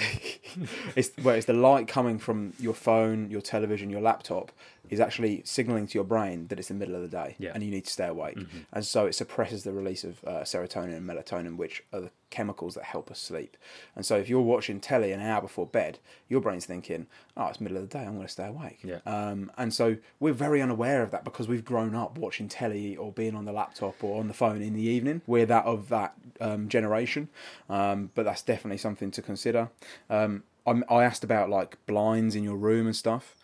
it's 0.96 1.12
well, 1.22 1.36
it's 1.36 1.46
the 1.46 1.52
light 1.52 1.86
coming 1.86 2.18
from 2.18 2.54
your 2.58 2.74
phone, 2.74 3.30
your 3.30 3.42
television, 3.42 3.90
your 3.90 4.00
laptop 4.00 4.50
is 4.92 5.00
actually 5.00 5.40
signaling 5.44 5.86
to 5.86 5.94
your 5.94 6.04
brain 6.04 6.46
that 6.48 6.58
it's 6.58 6.68
the 6.68 6.74
middle 6.74 6.94
of 6.94 7.00
the 7.00 7.08
day 7.08 7.34
Yeah. 7.38 7.52
and 7.54 7.62
you 7.62 7.70
need 7.70 7.86
to 7.86 7.90
stay 7.90 8.06
awake. 8.06 8.36
Mhm. 8.36 8.66
And 8.74 8.84
so 8.84 9.06
it 9.06 9.14
suppresses 9.14 9.64
the 9.64 9.72
release 9.72 10.04
of 10.04 10.22
uh, 10.24 10.42
serotonin 10.42 10.94
and 10.98 11.08
melatonin, 11.08 11.56
which 11.56 11.82
are 11.94 12.00
the 12.02 12.10
chemicals 12.28 12.74
that 12.74 12.84
help 12.84 13.10
us 13.10 13.18
sleep. 13.18 13.56
And 13.96 14.04
so 14.04 14.16
if 14.18 14.28
you're 14.28 14.42
watching 14.42 14.80
telly 14.80 15.10
an 15.12 15.20
hour 15.20 15.40
before 15.40 15.66
bed, 15.66 15.98
your 16.28 16.42
brain's 16.42 16.66
thinking, 16.66 17.06
oh, 17.38 17.46
it's 17.46 17.58
middle 17.60 17.78
of 17.78 17.88
the 17.88 17.98
day, 17.98 18.04
I'm 18.04 18.14
going 18.16 18.26
to 18.26 18.32
stay 18.32 18.46
awake. 18.46 18.80
Yeah. 18.84 18.98
Um, 19.06 19.50
and 19.56 19.72
so 19.72 19.96
we're 20.20 20.34
very 20.34 20.60
unaware 20.60 21.02
of 21.02 21.10
that 21.12 21.24
because 21.24 21.48
we've 21.48 21.64
grown 21.64 21.94
up 21.94 22.18
watching 22.18 22.48
telly 22.48 22.94
or 22.94 23.12
being 23.12 23.34
on 23.34 23.46
the 23.46 23.52
laptop 23.52 24.04
or 24.04 24.20
on 24.20 24.28
the 24.28 24.34
phone 24.34 24.60
in 24.60 24.74
the 24.74 24.82
evening. 24.82 25.22
We're 25.26 25.46
that 25.46 25.64
of 25.64 25.88
that 25.88 26.12
um, 26.38 26.68
generation, 26.68 27.28
um, 27.70 28.10
but 28.14 28.24
that's 28.24 28.42
definitely 28.42 28.78
something 28.78 29.10
to 29.12 29.22
consider. 29.22 29.70
Um, 30.10 30.42
I'm, 30.66 30.84
I 30.88 31.02
asked 31.02 31.24
about 31.24 31.48
like 31.50 31.78
blinds 31.86 32.36
in 32.36 32.44
your 32.44 32.56
room 32.56 32.86
and 32.86 32.94
stuff, 32.94 33.34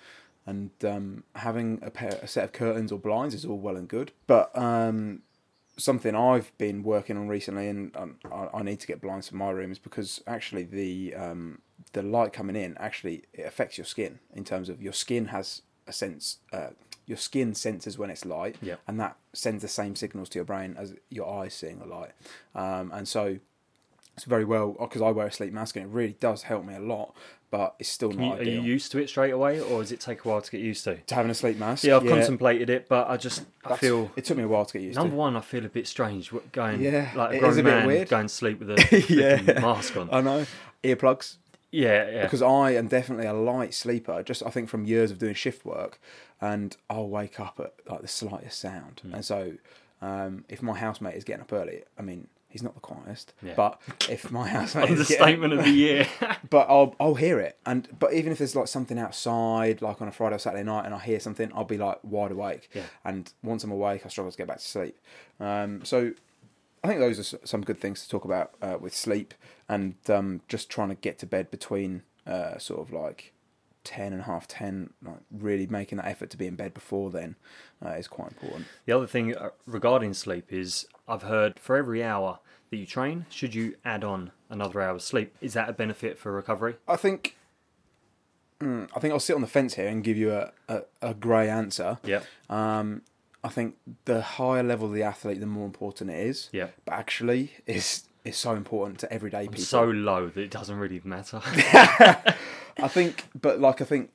and 0.49 0.71
um, 0.85 1.25
having 1.35 1.79
a, 1.83 1.91
pair, 1.91 2.19
a 2.23 2.27
set 2.27 2.45
of 2.45 2.53
curtains 2.53 2.91
or 2.93 2.99
blinds 2.99 3.35
is 3.35 3.45
all 3.45 3.59
well 3.59 3.77
and 3.77 3.89
good, 3.89 4.11
but 4.27 4.47
um, 4.57 5.23
something 5.77 6.15
I've 6.15 6.51
been 6.59 6.83
working 6.83 7.17
on 7.17 7.29
recently, 7.29 7.69
and 7.69 7.97
um, 7.97 8.17
I, 8.33 8.49
I 8.59 8.63
need 8.63 8.81
to 8.81 8.87
get 8.87 9.01
blinds 9.01 9.29
for 9.29 9.37
my 9.37 9.51
room, 9.51 9.71
is 9.73 9.79
because 9.79 10.23
actually 10.27 10.65
the 10.65 11.15
um, 11.15 11.61
the 11.93 12.03
light 12.03 12.33
coming 12.33 12.57
in 12.57 12.77
actually 12.79 13.23
it 13.33 13.47
affects 13.47 13.79
your 13.79 13.85
skin 13.85 14.19
in 14.35 14.45
terms 14.45 14.69
of 14.69 14.83
your 14.83 14.93
skin 14.93 15.27
has 15.27 15.63
a 15.87 15.93
sense. 15.93 16.39
Uh, 16.53 16.71
your 17.07 17.17
skin 17.17 17.55
senses 17.55 17.97
when 17.97 18.11
it's 18.11 18.27
light, 18.27 18.57
Yeah. 18.61 18.75
and 18.87 19.01
that 19.01 19.17
sends 19.33 19.63
the 19.63 19.69
same 19.69 19.97
signals 19.97 20.29
to 20.29 20.39
your 20.39 20.45
brain 20.45 20.77
as 20.79 20.95
your 21.09 21.27
eyes 21.43 21.55
seeing 21.55 21.79
the 21.79 21.87
light. 21.87 22.11
Um, 22.55 22.91
and 22.93 23.09
so 23.09 23.39
very 24.25 24.45
well 24.45 24.77
because 24.79 25.03
I 25.03 25.11
wear 25.11 25.27
a 25.27 25.33
sleep 25.33 25.53
mask 25.53 25.77
and 25.77 25.85
it 25.85 25.89
really 25.89 26.17
does 26.21 26.43
help 26.45 26.65
me 26.65 26.75
a 26.75 26.81
lot, 26.81 27.15
but 27.51 27.75
it's 27.79 27.89
still 27.89 28.11
Can 28.11 28.21
you, 28.23 28.29
not 28.29 28.41
are 28.41 28.45
you 28.45 28.61
used 28.61 28.93
to 28.93 28.99
it 28.99 29.09
straight 29.09 29.31
away, 29.33 29.61
or 29.61 29.81
does 29.81 29.93
it 29.93 30.01
take 30.01 30.25
a 30.25 30.29
while 30.29 30.41
to 30.43 30.51
get 30.51 30.61
used 30.61 30.85
to? 30.85 30.97
to 30.97 31.15
having 31.15 31.31
a 31.31 31.35
sleep 31.35 31.57
mask, 31.59 31.85
Yeah, 31.85 31.97
I've 31.97 32.07
contemplated 32.07 32.69
it, 32.71 32.89
but 32.89 33.09
I 33.09 33.17
just 33.17 33.41
I 33.65 33.71
that's- 33.71 33.81
feel 33.81 34.11
it 34.17 34.25
took 34.25 34.37
me 34.37 34.45
a 34.45 34.49
while 34.49 34.65
to 34.67 34.73
get 34.75 34.83
used 34.83 34.97
number 34.97 35.13
to. 35.13 35.17
one, 35.17 35.37
I 35.37 35.41
feel 35.41 35.65
a 35.65 35.69
bit 35.69 35.87
strange 35.87 36.33
going 36.53 36.81
Yeah, 36.81 37.11
like 37.15 37.37
a 37.37 37.39
grown 37.41 37.59
a 37.59 37.63
man 37.63 37.87
weird. 37.87 38.09
going 38.09 38.27
to 38.27 38.35
sleep 38.35 38.61
with 38.61 38.71
a 38.71 39.05
Yeah. 39.09 39.61
mask 39.61 39.97
on. 39.97 40.09
I 40.13 40.21
know 40.21 40.47
earplugs 40.85 41.37
Yeah, 41.71 42.09
yeah. 42.11 42.23
because 42.23 42.43
I 42.43 42.73
am 42.73 42.89
definitely 42.89 43.27
a 43.27 43.33
light 43.33 43.75
sleeper. 43.75 44.23
Just 44.23 44.43
I 44.45 44.51
think 44.51 44.69
from 44.69 44.85
years 44.85 45.11
of 45.11 45.19
doing 45.19 45.35
shift 45.35 45.65
work, 45.65 46.01
and 46.41 46.77
I'll 46.91 47.09
wake 47.09 47.41
up 47.41 47.59
at 47.61 47.73
like 47.91 48.03
the 48.03 48.09
slightest 48.09 48.59
sound, 48.59 49.01
Hmm. 49.05 49.15
and 49.15 49.25
so 49.25 49.53
um, 50.01 50.45
if 50.49 50.63
my 50.63 50.79
housemate 50.79 51.17
is 51.17 51.25
getting 51.25 51.43
up 51.43 51.53
early, 51.53 51.83
I 51.99 52.03
mean. 52.03 52.29
He's 52.51 52.63
not 52.63 52.75
the 52.75 52.81
quietest, 52.81 53.35
Yeah. 53.43 53.53
but 53.55 53.79
if 54.09 54.31
my 54.31 54.49
housemate 54.57 54.91
is 54.91 55.09
getting, 55.09 55.23
Understatement 55.23 55.53
of 55.53 55.65
the 55.65 55.71
year. 55.71 56.07
but 56.51 56.67
I'll 56.71 56.95
I'll 56.99 57.15
hear 57.15 57.39
it, 57.39 57.59
and 57.67 57.87
but 57.99 58.15
even 58.15 58.33
if 58.33 58.39
there's 58.39 58.57
like 58.57 58.69
something 58.69 58.99
outside, 58.99 59.83
like 59.83 60.01
on 60.01 60.09
a 60.09 60.13
Friday 60.13 60.37
or 60.37 60.39
Saturday 60.39 60.65
night, 60.65 60.87
and 60.87 60.95
I 60.95 60.99
hear 60.99 61.21
something, 61.21 61.51
I'll 61.55 61.65
be 61.65 61.77
like 61.77 61.99
wide 62.03 62.31
awake. 62.33 62.71
Yeah. 62.75 62.85
And 63.05 63.31
once 63.43 63.65
I'm 63.65 63.71
awake, 63.71 64.07
I 64.07 64.09
struggle 64.09 64.33
to 64.33 64.39
get 64.39 64.47
back 64.47 64.59
to 64.59 64.65
sleep. 64.65 64.99
Um, 65.39 65.85
so 65.85 66.13
I 66.83 66.89
think 66.89 67.01
those 67.01 67.19
are 67.35 67.39
some 67.45 67.61
good 67.63 67.81
things 67.81 68.03
to 68.03 68.09
talk 68.09 68.25
about 68.25 68.55
uh, 68.63 68.79
with 68.81 68.95
sleep, 68.95 69.35
and 69.69 69.97
um, 70.09 70.41
just 70.49 70.71
trying 70.71 70.89
to 70.89 70.95
get 70.95 71.19
to 71.19 71.27
bed 71.27 71.51
between 71.51 72.03
uh, 72.27 72.57
sort 72.59 72.81
of 72.81 72.93
like 72.93 73.35
ten 73.89 74.13
and 74.13 74.23
half 74.23 74.47
ten, 74.47 74.91
like 75.03 75.21
really 75.31 75.67
making 75.67 75.97
that 75.99 76.07
effort 76.07 76.31
to 76.31 76.37
be 76.37 76.47
in 76.47 76.55
bed 76.57 76.75
before 76.75 77.11
then 77.11 77.37
uh, 77.85 77.91
is 77.91 78.07
quite 78.07 78.33
important. 78.33 78.67
The 78.87 78.93
other 78.93 79.07
thing 79.07 79.35
uh, 79.35 79.51
regarding 79.67 80.13
sleep 80.15 80.53
is 80.53 80.87
I've 81.09 81.23
heard 81.23 81.59
for 81.59 81.77
every 81.77 82.05
hour 82.05 82.39
that 82.71 82.77
you 82.77 82.85
train, 82.87 83.25
should 83.31 83.55
you 83.55 83.77
add 83.85 84.05
on 84.05 84.31
another 84.51 84.81
hour 84.83 84.97
of 84.97 85.03
sleep? 85.03 85.35
Is 85.41 85.55
that 85.55 85.69
a 85.69 85.73
benefit 85.73 86.19
for 86.19 86.31
recovery? 86.33 86.77
I 86.87 86.97
think. 86.97 87.37
Mm, 88.61 88.89
I 88.95 88.99
think 89.01 89.13
I'll 89.13 89.21
sit 89.21 89.37
on 89.37 89.41
the 89.43 89.47
fence 89.47 89.75
here 89.75 89.87
and 89.87 90.03
give 90.03 90.17
you 90.17 90.33
a, 90.33 90.53
a, 90.69 90.83
a 91.01 91.15
grey 91.15 91.49
answer. 91.49 91.99
Yeah, 92.05 92.23
Um, 92.51 93.03
I 93.45 93.49
think 93.51 93.77
the 94.05 94.21
higher 94.21 94.65
level 94.65 94.89
of 94.89 94.95
the 94.95 95.05
athlete, 95.05 95.39
the 95.39 95.47
more 95.47 95.65
important 95.65 96.11
it 96.11 96.19
is. 96.19 96.49
yeah. 96.53 96.69
But 96.85 96.95
actually, 96.95 97.53
is 97.67 98.08
is 98.29 98.37
so 98.37 98.53
important 98.55 99.01
to 99.01 99.13
everyday 99.13 99.47
people. 99.49 99.65
So 99.65 99.85
low 99.85 100.29
that 100.29 100.41
it 100.41 100.51
doesn't 100.51 100.77
really 100.77 101.01
matter. 101.05 101.41
I 101.45 102.89
think, 102.89 103.25
but 103.41 103.61
like 103.61 103.81
I 103.81 103.85
think, 103.85 104.11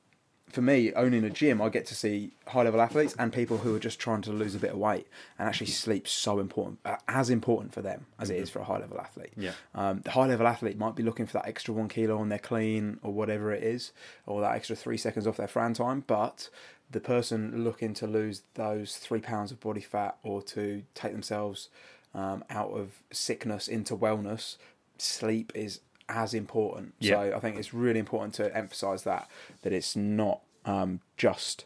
for 0.50 0.62
me, 0.62 0.92
owning 0.94 1.24
a 1.24 1.30
gym, 1.30 1.60
I 1.60 1.68
get 1.68 1.84
to 1.86 1.96
see 1.96 2.30
high 2.46 2.62
level 2.62 2.80
athletes 2.80 3.16
and 3.18 3.32
people 3.32 3.58
who 3.58 3.74
are 3.74 3.80
just 3.80 3.98
trying 3.98 4.22
to 4.22 4.32
lose 4.32 4.54
a 4.54 4.58
bit 4.58 4.70
of 4.70 4.78
weight, 4.78 5.08
and 5.36 5.48
actually 5.48 5.66
sleep's 5.66 6.12
so 6.12 6.38
important, 6.38 6.78
uh, 6.84 6.96
as 7.08 7.28
important 7.28 7.74
for 7.74 7.82
them 7.82 8.06
as 8.20 8.30
it 8.30 8.36
is 8.36 8.50
for 8.50 8.60
a 8.60 8.64
high 8.64 8.78
level 8.78 9.00
athlete. 9.00 9.32
yeah, 9.36 9.52
Um, 9.74 10.02
the 10.04 10.12
high 10.12 10.26
level 10.26 10.46
athlete 10.46 10.78
might 10.78 10.94
be 10.94 11.02
looking 11.02 11.26
for 11.26 11.32
that 11.34 11.48
extra 11.48 11.74
one 11.74 11.88
kilo 11.88 12.18
on 12.18 12.28
their 12.28 12.38
clean 12.38 13.00
or 13.02 13.12
whatever 13.12 13.52
it 13.52 13.64
is, 13.64 13.92
or 14.26 14.40
that 14.42 14.54
extra 14.54 14.76
three 14.76 14.96
seconds 14.96 15.26
off 15.26 15.36
their 15.36 15.48
Fran 15.48 15.74
time. 15.74 16.04
But 16.06 16.48
the 16.88 17.00
person 17.00 17.64
looking 17.64 17.92
to 17.94 18.06
lose 18.06 18.42
those 18.54 18.96
three 18.96 19.20
pounds 19.20 19.50
of 19.50 19.58
body 19.58 19.80
fat 19.80 20.16
or 20.22 20.40
to 20.42 20.84
take 20.94 21.12
themselves 21.12 21.68
um, 22.14 22.44
out 22.50 22.70
of 22.70 23.02
sickness 23.12 23.68
into 23.68 23.96
wellness, 23.96 24.56
sleep 24.98 25.52
is 25.54 25.80
as 26.08 26.34
important. 26.34 26.94
Yeah. 26.98 27.14
So 27.14 27.36
I 27.36 27.40
think 27.40 27.58
it's 27.58 27.74
really 27.74 27.98
important 27.98 28.34
to 28.34 28.54
emphasize 28.56 29.04
that 29.04 29.28
that 29.62 29.72
it's 29.72 29.96
not 29.96 30.40
um, 30.64 31.00
just 31.16 31.64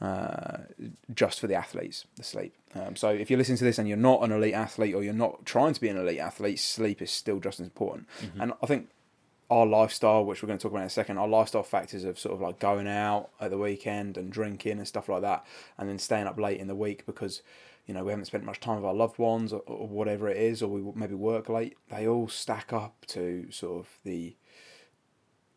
uh, 0.00 0.58
just 1.14 1.40
for 1.40 1.46
the 1.46 1.54
athletes, 1.54 2.06
the 2.16 2.24
sleep. 2.24 2.54
Um, 2.74 2.96
so 2.96 3.10
if 3.10 3.30
you're 3.30 3.38
listening 3.38 3.58
to 3.58 3.64
this 3.64 3.78
and 3.78 3.86
you're 3.86 3.96
not 3.96 4.22
an 4.22 4.32
elite 4.32 4.54
athlete 4.54 4.94
or 4.94 5.02
you're 5.02 5.12
not 5.12 5.44
trying 5.44 5.74
to 5.74 5.80
be 5.80 5.88
an 5.88 5.96
elite 5.96 6.18
athlete, 6.18 6.58
sleep 6.58 7.00
is 7.02 7.10
still 7.10 7.38
just 7.38 7.60
as 7.60 7.66
important. 7.66 8.08
And 8.40 8.52
I 8.62 8.66
think 8.66 8.88
our 9.48 9.66
lifestyle, 9.66 10.24
which 10.24 10.42
we're 10.42 10.46
going 10.46 10.58
to 10.58 10.62
talk 10.62 10.72
about 10.72 10.80
in 10.80 10.86
a 10.86 10.90
second, 10.90 11.18
our 11.18 11.28
lifestyle 11.28 11.62
factors 11.62 12.04
of 12.04 12.18
sort 12.18 12.34
of 12.34 12.40
like 12.40 12.58
going 12.58 12.88
out 12.88 13.28
at 13.38 13.50
the 13.50 13.58
weekend 13.58 14.16
and 14.16 14.32
drinking 14.32 14.78
and 14.78 14.88
stuff 14.88 15.08
like 15.08 15.22
that, 15.22 15.44
and 15.78 15.88
then 15.88 15.98
staying 15.98 16.26
up 16.26 16.38
late 16.38 16.58
in 16.58 16.68
the 16.68 16.74
week 16.74 17.04
because 17.06 17.42
you 17.86 17.94
know 17.94 18.04
we 18.04 18.10
haven't 18.10 18.26
spent 18.26 18.44
much 18.44 18.60
time 18.60 18.76
with 18.76 18.84
our 18.84 18.94
loved 18.94 19.18
ones 19.18 19.52
or, 19.52 19.60
or 19.66 19.88
whatever 19.88 20.28
it 20.28 20.36
is, 20.36 20.62
or 20.62 20.68
we 20.68 20.92
maybe 20.94 21.14
work 21.14 21.48
late. 21.48 21.76
They 21.90 22.06
all 22.06 22.28
stack 22.28 22.72
up 22.72 23.04
to 23.08 23.46
sort 23.50 23.80
of 23.80 23.88
the 24.04 24.36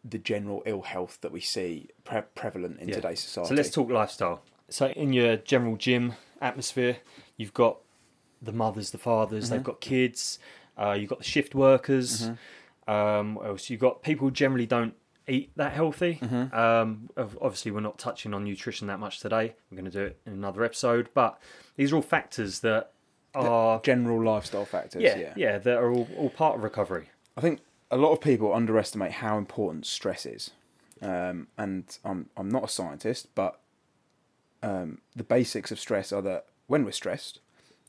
the 0.04 0.18
general 0.20 0.62
ill 0.68 0.84
health 0.84 1.18
that 1.22 1.32
we 1.32 1.40
see 1.42 1.90
pre- 2.04 2.22
prevalent 2.36 2.80
in 2.80 2.90
Yeah. 2.90 2.96
today's 2.96 3.22
society. 3.22 3.50
So 3.50 3.56
let's 3.56 3.72
talk 3.72 3.90
lifestyle. 3.90 4.42
So 4.70 4.88
in 4.90 5.14
your 5.14 5.38
general 5.38 5.78
gym 5.78 6.14
atmosphere, 6.42 6.98
you've 7.38 7.54
got 7.56 7.78
the 8.42 8.52
mothers, 8.52 8.92
the 8.92 8.98
fathers, 9.00 9.50
they've 9.50 9.64
got 9.64 9.82
kids, 9.82 10.38
uh, 10.78 10.92
you've 10.92 11.10
got 11.10 11.20
the 11.20 11.24
shift 11.26 11.56
workers. 11.56 12.30
Um, 12.88 13.36
what 13.36 13.48
else? 13.48 13.70
You've 13.72 13.80
got 13.80 14.04
people 14.04 14.30
generally 14.30 14.68
don't 14.68 14.94
eat 15.28 15.52
that 15.56 15.74
healthy. 15.74 16.20
Um, 16.22 17.10
obviously, 17.18 17.72
we're 17.72 17.80
not 17.80 17.98
touching 17.98 18.34
on 18.34 18.44
nutrition 18.44 18.88
that 18.88 19.00
much 19.00 19.20
today. 19.20 19.56
We're 19.70 19.78
going 19.78 19.92
to 19.92 19.98
do 19.98 20.06
it 20.06 20.20
in 20.26 20.34
another 20.34 20.64
episode. 20.64 21.10
But 21.14 21.40
these 21.76 21.92
are 21.92 21.98
all 21.98 22.02
factors 22.02 22.60
that 22.62 22.92
are 23.34 23.82
general 23.82 24.24
lifestyle 24.24 24.66
factors. 24.66 25.02
yeah, 25.02 25.18
yeah. 25.18 25.34
yeah, 25.36 25.58
that 25.58 25.78
are 25.78 25.92
all, 25.92 26.08
all 26.18 26.30
part 26.30 26.58
of 26.58 26.64
recovery. 26.64 27.10
I 27.38 27.42
think 27.42 27.62
a 27.92 27.98
lot 27.98 28.12
of 28.12 28.22
people 28.22 28.54
underestimate 28.54 29.14
how 29.14 29.38
important 29.38 29.86
stress 29.86 30.26
is, 30.26 30.52
um, 31.02 31.48
and 31.58 31.98
I'm 32.04 32.30
I'm 32.38 32.50
not 32.50 32.64
a 32.64 32.68
scientist, 32.68 33.28
but 33.36 33.60
um, 34.64 35.00
the 35.16 35.24
basics 35.24 35.72
of 35.72 35.80
stress 35.80 36.12
are 36.12 36.22
that 36.22 36.46
when 36.68 36.86
we're 36.86 36.92
stressed, 36.92 37.40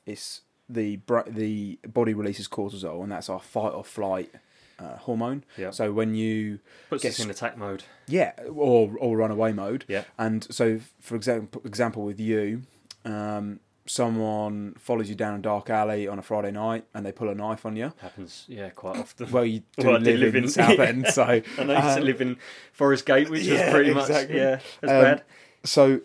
it's 0.04 0.42
the 0.68 1.00
the 1.26 1.78
body 1.86 2.14
releases 2.14 2.48
cortisol, 2.48 3.02
and 3.02 3.12
that's 3.12 3.28
our 3.28 3.40
fight 3.40 3.72
or 3.72 3.84
flight 3.84 4.32
uh, 4.78 4.96
hormone. 4.96 5.44
Yeah. 5.56 5.70
So 5.70 5.92
when 5.92 6.14
you 6.14 6.60
Puts 6.90 7.02
Get 7.02 7.12
us 7.12 7.20
in 7.20 7.30
attack 7.30 7.56
mode. 7.56 7.84
yeah, 8.06 8.32
or 8.52 8.90
or 8.98 9.16
run 9.16 9.30
away 9.30 9.52
mode. 9.52 9.84
Yeah. 9.88 10.04
And 10.18 10.46
so, 10.54 10.80
for 11.00 11.14
example, 11.16 11.62
example 11.64 12.04
with 12.04 12.20
you, 12.20 12.62
um, 13.04 13.60
someone 13.88 14.74
follows 14.78 15.08
you 15.08 15.14
down 15.14 15.38
a 15.38 15.42
dark 15.42 15.70
alley 15.70 16.06
on 16.08 16.18
a 16.18 16.22
Friday 16.22 16.50
night, 16.50 16.84
and 16.94 17.06
they 17.06 17.12
pull 17.12 17.28
a 17.28 17.34
knife 17.34 17.64
on 17.64 17.76
you. 17.76 17.92
Happens, 17.98 18.44
yeah, 18.48 18.68
quite 18.70 18.96
often. 18.98 19.30
Well, 19.30 19.44
you 19.46 19.62
do 19.78 19.86
Well, 19.88 20.00
live, 20.00 20.18
live 20.18 20.34
in, 20.34 20.44
in- 20.44 20.50
Southend, 20.50 21.06
so 21.12 21.22
I 21.22 21.42
know 21.58 21.72
you 21.72 21.82
used 21.84 21.94
to 21.96 22.00
um, 22.00 22.04
live 22.04 22.20
in 22.20 22.36
Forest 22.72 23.06
Gate, 23.06 23.30
which 23.30 23.42
yeah, 23.42 23.64
was 23.66 23.74
pretty 23.74 23.90
exactly. 23.92 24.34
much 24.34 24.42
yeah, 24.42 24.60
as 24.82 24.90
Um, 24.90 25.02
bad. 25.02 25.22
so 25.64 26.00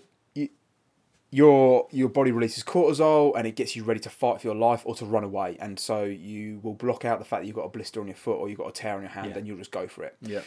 your 1.34 1.88
your 1.92 2.10
body 2.10 2.32
releases 2.32 2.64
cortisol 2.64 3.32
and 3.38 3.48
it 3.48 3.56
gets 3.56 3.76
you 3.76 3.84
ready 3.84 4.00
to 4.02 4.10
fight 4.10 4.42
for 4.42 4.48
your 4.48 4.56
life 4.56 4.82
or 4.86 4.94
to 4.96 5.06
run 5.06 5.24
away 5.24 5.58
and 5.62 5.80
so 5.80 6.04
you 6.04 6.60
will 6.62 6.74
block 6.74 7.06
out 7.06 7.20
the 7.20 7.26
fact 7.26 7.42
that 7.42 7.48
you've 7.48 7.56
got 7.56 7.64
a 7.66 7.70
blister 7.70 8.02
on 8.02 8.08
your 8.08 8.16
foot 8.16 8.36
or 8.36 8.50
you've 8.50 8.58
got 8.58 8.68
a 8.68 8.72
tear 8.74 8.96
on 8.96 9.02
your 9.02 9.10
hand 9.12 9.30
Yeah. 9.32 9.38
and 9.38 9.48
you'll 9.48 9.58
just 9.58 9.72
go 9.72 9.88
for 9.88 10.04
it 10.04 10.16
Yeah, 10.22 10.42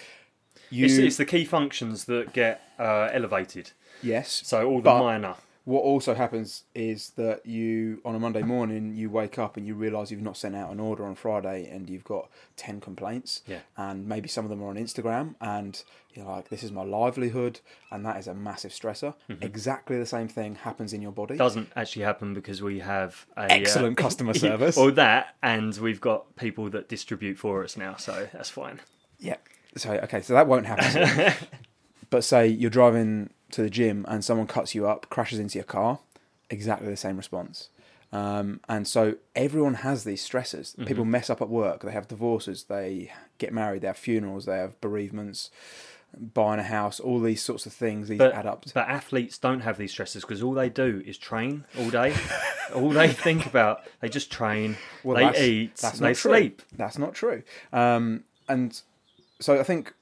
you 0.70 0.84
it's, 0.84 0.94
it's 0.98 1.16
the 1.16 1.24
key 1.24 1.44
functions 1.46 2.04
that 2.04 2.32
get 2.34 2.60
uh, 2.78 3.08
elevated. 3.12 3.72
yes 4.02 4.42
So 4.44 4.66
all 4.68 4.76
the 4.76 4.82
But- 4.82 4.98
minor. 5.00 5.34
What 5.66 5.80
also 5.80 6.14
happens 6.14 6.64
is 6.74 7.10
that 7.16 7.44
you 7.46 8.00
on 8.04 8.14
a 8.14 8.18
monday 8.18 8.42
morning 8.42 8.94
you 8.94 9.08
wake 9.08 9.38
up 9.38 9.56
and 9.56 9.66
you 9.66 9.74
realize 9.74 10.10
you've 10.10 10.20
not 10.20 10.36
sent 10.36 10.54
out 10.54 10.70
an 10.70 10.78
order 10.78 11.04
on 11.06 11.14
friday 11.14 11.66
and 11.70 11.88
you've 11.88 12.04
got 12.04 12.28
10 12.56 12.80
complaints 12.80 13.42
Yeah. 13.46 13.60
and 13.76 14.06
maybe 14.06 14.28
some 14.28 14.44
of 14.44 14.50
them 14.50 14.62
are 14.62 14.68
on 14.68 14.76
instagram 14.76 15.34
and 15.40 15.82
you're 16.12 16.26
like 16.26 16.48
this 16.50 16.62
is 16.62 16.70
my 16.70 16.82
livelihood 16.84 17.60
and 17.90 18.04
that 18.04 18.18
is 18.18 18.26
a 18.26 18.34
massive 18.34 18.72
stressor 18.72 19.14
Mm-hmm. 19.30 19.42
exactly 19.42 19.98
the 19.98 20.06
same 20.06 20.28
thing 20.28 20.54
happens 20.56 20.92
in 20.92 21.00
your 21.00 21.12
body 21.12 21.36
Doesn't 21.36 21.70
actually 21.74 22.04
happen 22.04 22.34
because 22.34 22.60
we 22.62 22.80
have 22.80 23.24
a 23.36 23.50
Excellent 23.50 23.98
uh, 23.98 24.02
customer 24.06 24.34
service. 24.46 24.76
Or 24.76 24.90
that, 24.92 25.34
and 25.42 25.74
we've 25.78 26.00
got 26.00 26.36
people 26.36 26.68
that 26.70 26.88
distribute 26.88 27.38
for 27.38 27.64
us 27.64 27.76
now, 27.76 27.96
so 27.96 28.28
that's 28.32 28.50
fine. 28.50 28.80
Yeah. 29.18 29.36
So 29.76 29.92
okay, 30.04 30.20
so 30.20 30.34
that 30.34 30.46
won't 30.46 30.66
happen. 30.66 31.32
but 32.10 32.22
say 32.22 32.46
you're 32.46 32.70
driving 32.70 33.30
to 33.54 33.62
the 33.62 33.70
gym 33.70 34.04
and 34.08 34.24
someone 34.24 34.46
cuts 34.46 34.74
you 34.74 34.86
up, 34.86 35.08
crashes 35.10 35.38
into 35.38 35.58
your 35.58 35.64
car, 35.64 35.98
exactly 36.50 36.88
the 36.88 36.96
same 36.96 37.16
response. 37.16 37.68
Um, 38.12 38.60
and 38.68 38.86
so 38.86 39.16
everyone 39.34 39.74
has 39.74 40.04
these 40.04 40.22
stresses. 40.22 40.76
Mhm. 40.78 40.86
People 40.86 41.04
mess 41.04 41.28
up 41.30 41.42
at 41.42 41.48
work. 41.48 41.82
They 41.82 41.90
have 41.92 42.06
divorces. 42.06 42.64
They 42.64 43.10
get 43.38 43.52
married. 43.52 43.80
They 43.82 43.88
have 43.88 43.96
funerals. 43.96 44.44
They 44.44 44.56
have 44.58 44.80
bereavements. 44.80 45.50
Buying 46.16 46.60
a 46.60 46.64
house. 46.64 47.00
All 47.00 47.18
these 47.20 47.42
sorts 47.42 47.66
of 47.66 47.72
things. 47.72 48.06
These 48.06 48.18
But- 48.18 48.34
add 48.34 48.46
up. 48.46 48.66
But 48.72 48.88
athletes 48.88 49.36
don't 49.36 49.60
have 49.62 49.78
these 49.78 49.90
stresses 49.90 50.22
because 50.22 50.44
all 50.44 50.52
they 50.54 50.68
do 50.68 51.02
is 51.04 51.18
train 51.18 51.64
all 51.76 51.90
day. 51.90 52.14
all 52.74 52.90
they 52.90 53.08
think 53.08 53.46
about, 53.46 53.82
they 54.00 54.08
just 54.08 54.30
train, 54.30 54.76
Well, 55.02 55.16
they 55.16 55.24
that's- 55.24 55.42
eat, 55.42 55.76
that's 55.76 55.98
they 55.98 56.06
not 56.10 56.14
true. 56.16 56.30
sleep. 56.30 56.62
That's 56.76 56.98
not 56.98 57.14
true. 57.14 57.42
Um, 57.72 58.22
and 58.48 58.80
so 59.40 59.58
I 59.58 59.64
think 59.64 59.92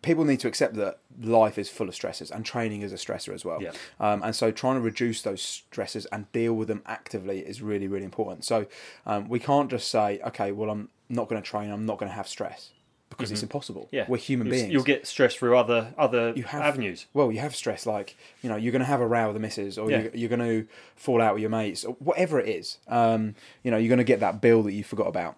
people 0.00 0.24
need 0.24 0.40
to 0.40 0.48
accept 0.48 0.74
that 0.76 1.00
life 1.20 1.58
is 1.58 1.68
full 1.68 1.88
of 1.88 1.94
stresses 1.94 2.30
and 2.30 2.44
training 2.44 2.80
is 2.82 2.92
a 2.92 2.96
stressor 2.96 3.34
as 3.34 3.44
well. 3.44 3.62
Yeah. 3.62 3.72
Um, 4.00 4.22
and 4.22 4.34
so 4.34 4.50
trying 4.50 4.76
to 4.76 4.80
reduce 4.80 5.20
those 5.22 5.42
stresses 5.42 6.06
and 6.06 6.30
deal 6.32 6.54
with 6.54 6.68
them 6.68 6.82
actively 6.86 7.40
is 7.40 7.60
really, 7.60 7.88
really 7.88 8.04
important. 8.06 8.44
So 8.46 8.66
um, 9.04 9.28
we 9.28 9.38
can't 9.38 9.70
just 9.70 9.88
say, 9.88 10.20
okay, 10.26 10.50
well, 10.52 10.70
I'm 10.70 10.88
not 11.10 11.28
going 11.28 11.42
to 11.42 11.46
train, 11.46 11.70
I'm 11.70 11.84
not 11.84 11.98
going 11.98 12.08
to 12.10 12.16
have 12.16 12.26
stress 12.26 12.70
because 13.10 13.30
it's 13.30 13.42
impossible. 13.42 13.82
Mm-hmm. 13.88 13.96
Yeah, 13.96 14.04
We're 14.08 14.16
human 14.16 14.46
You'll- 14.46 14.56
beings. 14.56 14.72
You'll 14.72 14.82
get 14.84 15.06
stressed 15.06 15.36
through 15.38 15.54
other 15.58 15.92
other 15.98 16.32
You 16.34 16.44
have- 16.44 16.62
avenues. 16.62 17.04
well, 17.12 17.30
you 17.30 17.40
have 17.40 17.54
stress, 17.54 17.84
like 17.84 18.16
you 18.40 18.48
know, 18.48 18.56
you're 18.56 18.72
going 18.72 18.80
to 18.80 18.86
have 18.86 19.02
a 19.02 19.06
row 19.06 19.26
with 19.26 19.34
the 19.34 19.40
missus, 19.40 19.76
or 19.76 19.90
Yeah. 19.90 20.02
you're, 20.04 20.14
you're 20.14 20.28
going 20.30 20.40
to 20.40 20.66
fall 20.96 21.20
out 21.20 21.34
with 21.34 21.42
your 21.42 21.50
mates, 21.50 21.84
or 21.84 21.92
whatever 21.98 22.40
it 22.40 22.48
is. 22.48 22.78
Um, 22.88 23.34
you 23.62 23.70
know, 23.70 23.76
you're 23.76 23.90
going 23.90 23.98
to 23.98 24.04
get 24.04 24.20
that 24.20 24.40
bill 24.40 24.62
that 24.62 24.72
you 24.72 24.82
forgot 24.82 25.08
about, 25.08 25.36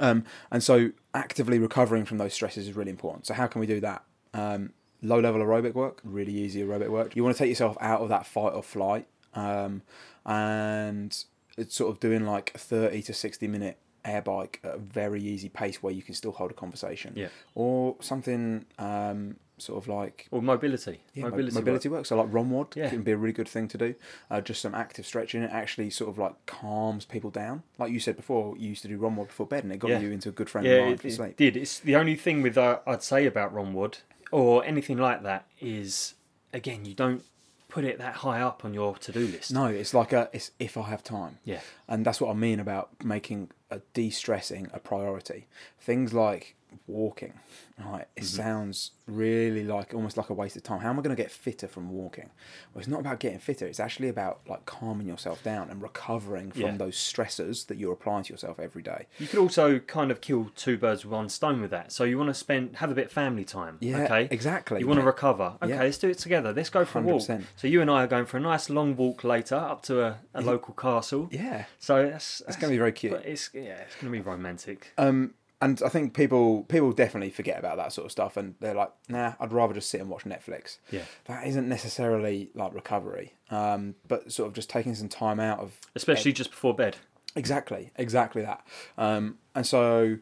um, 0.00 0.24
and 0.50 0.62
so 0.62 0.90
actively 1.14 1.58
recovering 1.58 2.04
from 2.04 2.18
those 2.18 2.32
stresses 2.34 2.66
is 2.68 2.74
really 2.76 2.90
important. 2.90 3.26
So 3.26 3.34
how 3.34 3.46
can 3.46 3.60
we 3.60 3.66
do 3.66 3.80
that? 3.80 4.04
Um, 4.34 4.72
low 5.02 5.18
level 5.20 5.40
aerobic 5.40 5.74
work, 5.74 6.00
really 6.04 6.32
easy 6.32 6.62
aerobic 6.62 6.88
work. 6.88 7.14
You 7.16 7.24
want 7.24 7.36
to 7.36 7.42
take 7.42 7.48
yourself 7.50 7.76
out 7.80 8.00
of 8.00 8.08
that 8.08 8.26
fight 8.26 8.52
or 8.54 8.62
flight, 8.62 9.06
um, 9.34 9.82
and 10.24 11.24
it's 11.58 11.74
sort 11.76 11.90
of 11.92 12.00
doing 12.00 12.24
like 12.24 12.52
a 12.54 12.58
thirty 12.58 13.02
to 13.02 13.12
sixty 13.12 13.46
minute 13.46 13.78
air 14.04 14.22
bike 14.22 14.58
at 14.64 14.74
a 14.74 14.78
very 14.78 15.22
easy 15.22 15.48
pace 15.48 15.80
where 15.82 15.92
you 15.92 16.02
can 16.02 16.14
still 16.14 16.32
hold 16.32 16.50
a 16.50 16.54
conversation, 16.54 17.12
Yeah. 17.14 17.28
or 17.54 17.96
something 18.00 18.64
um, 18.78 19.36
sort 19.62 19.82
of 19.82 19.88
like 19.88 20.28
Or 20.30 20.42
mobility. 20.42 21.00
yeah, 21.14 21.24
mobility. 21.24 21.54
mobility, 21.54 21.88
work. 21.88 21.98
work. 22.00 22.06
So 22.06 22.16
like 22.16 22.30
ROMWOD 22.30 22.76
Yeah. 22.76 22.90
can 22.90 23.02
be 23.02 23.12
a 23.12 23.16
really 23.16 23.32
good 23.32 23.48
thing 23.48 23.68
to 23.68 23.78
do. 23.78 23.94
Uh, 24.30 24.40
just 24.40 24.60
some 24.60 24.74
active 24.74 25.06
stretching. 25.06 25.42
It 25.42 25.50
actually 25.52 25.90
sort 25.90 26.10
of 26.10 26.18
like 26.18 26.34
calms 26.46 27.04
people 27.04 27.30
down. 27.30 27.62
Like 27.78 27.92
you 27.92 28.00
said 28.00 28.16
before, 28.16 28.56
you 28.58 28.68
used 28.70 28.82
to 28.82 28.88
do 28.88 28.98
ROMWOD 28.98 29.28
before 29.28 29.46
bed, 29.46 29.64
and 29.64 29.72
it 29.72 29.78
got 29.78 29.90
Yeah. 29.90 30.00
you 30.00 30.10
into 30.10 30.28
a 30.28 30.32
good 30.32 30.50
frame 30.50 30.64
Yeah, 30.64 30.72
of 30.72 30.84
mind 30.86 31.04
it, 31.04 31.14
for 31.16 31.26
it 31.26 31.36
did. 31.36 31.56
It's 31.56 31.78
the 31.78 31.96
only 31.96 32.16
thing 32.16 32.42
with 32.42 32.58
uh, 32.58 32.80
I'd 32.86 33.02
say 33.02 33.26
about 33.26 33.54
ROMWOD 33.54 34.00
or 34.30 34.64
anything 34.64 34.98
like 34.98 35.22
that 35.22 35.46
is 35.60 36.14
again 36.52 36.84
you 36.84 36.94
don't 36.94 37.22
put 37.68 37.84
it 37.84 37.96
that 37.98 38.16
high 38.16 38.40
up 38.42 38.66
on 38.66 38.74
your 38.74 38.96
to 38.96 39.12
do 39.12 39.20
list. 39.26 39.50
No, 39.52 39.66
it's 39.66 39.94
like 39.94 40.12
a 40.12 40.28
it's 40.32 40.50
if 40.58 40.76
I 40.76 40.82
have 40.90 41.02
time, 41.02 41.38
Yeah. 41.44 41.60
and 41.88 42.04
that's 42.04 42.20
what 42.20 42.30
I 42.30 42.34
mean 42.34 42.60
about 42.60 42.90
making 43.02 43.50
a 43.70 43.80
de-stressing 43.94 44.68
a 44.74 44.78
priority. 44.78 45.46
Things 45.80 46.12
like 46.12 46.54
walking, 46.86 47.32
right? 47.78 48.06
It 48.16 48.22
Mm-hmm. 48.22 48.36
sounds 48.42 48.90
really 49.06 49.64
like 49.64 49.92
almost 49.94 50.16
like 50.16 50.30
a 50.30 50.34
waste 50.34 50.56
of 50.56 50.62
time. 50.62 50.80
How 50.80 50.90
am 50.90 50.98
I 50.98 51.02
going 51.02 51.14
to 51.14 51.20
get 51.22 51.30
fitter 51.30 51.66
from 51.66 51.90
walking? 51.90 52.30
Well, 52.72 52.80
it's 52.80 52.88
not 52.88 53.00
about 53.00 53.18
getting 53.20 53.38
fitter. 53.38 53.66
It's 53.66 53.80
actually 53.80 54.08
about 54.08 54.40
like 54.48 54.64
calming 54.64 55.06
yourself 55.08 55.42
down 55.42 55.70
and 55.70 55.82
recovering 55.82 56.50
from 56.52 56.60
Yeah. 56.62 56.76
those 56.76 56.96
stressors 56.96 57.66
that 57.66 57.78
you're 57.78 57.92
applying 57.92 58.24
to 58.24 58.32
yourself 58.32 58.60
every 58.60 58.82
day. 58.82 59.06
You 59.18 59.26
could 59.26 59.38
also 59.40 59.78
kind 59.80 60.10
of 60.10 60.20
kill 60.20 60.50
two 60.56 60.76
birds 60.78 61.04
with 61.04 61.12
one 61.12 61.28
stone 61.28 61.60
with 61.60 61.70
that. 61.72 61.92
So 61.92 62.04
you 62.04 62.16
want 62.16 62.28
to 62.30 62.34
spend 62.34 62.76
have 62.76 62.90
a 62.90 62.94
bit 62.94 63.06
of 63.06 63.12
family 63.12 63.44
time. 63.44 63.78
Yeah, 63.80 64.04
okay. 64.04 64.28
exactly. 64.30 64.80
You 64.80 64.86
want 64.86 64.98
to 64.98 65.02
mate. 65.02 65.06
recover. 65.08 65.56
Okay, 65.62 65.72
Yeah. 65.72 65.82
let's 65.82 65.98
do 65.98 66.08
it 66.08 66.18
together. 66.18 66.52
Let's 66.52 66.70
go 66.70 66.84
for 66.84 67.00
a 67.00 67.02
walk. 67.02 67.22
So 67.56 67.66
you 67.66 67.80
and 67.80 67.90
I 67.90 68.04
are 68.04 68.06
going 68.06 68.26
for 68.26 68.36
a 68.36 68.40
nice 68.40 68.70
long 68.70 68.96
walk 68.96 69.24
later 69.24 69.56
up 69.56 69.82
to 69.84 70.02
a, 70.02 70.18
a 70.34 70.40
local 70.42 70.74
castle. 70.74 71.28
Yeah, 71.32 71.64
So 71.78 72.08
that's, 72.08 72.40
it's 72.46 72.56
going 72.56 72.70
to 72.70 72.74
be 72.74 72.78
very 72.78 72.92
cute. 72.92 73.12
But 73.12 73.26
it's 73.26 73.50
yeah, 73.52 73.82
it's 73.86 73.94
going 73.96 74.12
to 74.12 74.18
be 74.18 74.20
romantic. 74.20 74.92
Um, 74.98 75.34
and 75.62 75.80
I 75.82 75.88
think 75.88 76.12
people 76.12 76.64
people 76.64 76.92
definitely 76.92 77.30
forget 77.30 77.58
about 77.58 77.76
that 77.78 77.92
sort 77.92 78.04
of 78.04 78.12
stuff, 78.12 78.36
and 78.36 78.54
they're 78.60 78.74
like, 78.74 78.92
"Nah, 79.08 79.32
I'd 79.40 79.52
rather 79.52 79.72
just 79.72 79.88
sit 79.88 80.00
and 80.00 80.10
watch 80.10 80.24
Netflix." 80.24 80.76
Yeah. 80.90 81.04
That 81.24 81.46
isn't 81.46 81.68
necessarily 81.68 82.50
like 82.54 82.74
recovery, 82.74 83.32
um, 83.50 83.94
but 84.08 84.30
sort 84.30 84.48
of 84.48 84.54
just 84.54 84.68
taking 84.68 84.94
some 84.94 85.08
time 85.08 85.40
out 85.40 85.60
of 85.60 85.78
Especially 85.94 86.32
just 86.34 86.50
before 86.50 86.74
bed. 86.74 86.96
exactly 87.36 87.92
exactly 87.96 88.42
that. 88.42 88.66
Um, 88.98 89.38
and 89.54 89.66
so 89.66 90.18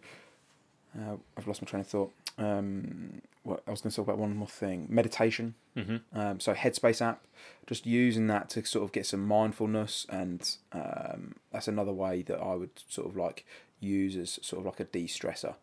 uh, 0.97 1.17
I've 1.37 1.47
lost 1.49 1.63
my 1.63 1.67
train 1.67 1.81
of 1.81 1.87
thought. 1.87 2.13
Um, 2.39 3.23
what 3.43 3.63
I 3.67 3.71
was 3.71 3.81
going 3.81 3.91
to 3.91 3.97
talk 3.97 4.07
about 4.07 4.19
one 4.19 4.37
more 4.37 4.49
thing: 4.49 4.87
meditation. 4.91 5.55
hmm 5.75 5.97
Um, 6.13 6.41
so 6.41 6.53
Headspace 6.55 7.01
app, 7.01 7.25
just 7.67 7.87
using 7.87 8.27
that 8.27 8.51
to 8.51 8.65
sort 8.65 8.85
of 8.85 8.93
get 8.93 9.07
some 9.07 9.27
mindfulness, 9.27 10.07
and 10.11 10.57
um, 10.73 11.37
that's 11.53 11.69
another 11.69 11.93
way 11.93 12.23
that 12.23 12.39
I 12.39 12.55
would 12.55 12.71
sort 12.89 13.09
of 13.09 13.17
like 13.17 13.47
use 13.81 14.17
as 14.17 14.39
sort 14.43 14.61
of 14.61 14.67
like 14.67 14.81
a 14.81 14.85
de-stressor. 14.85 15.55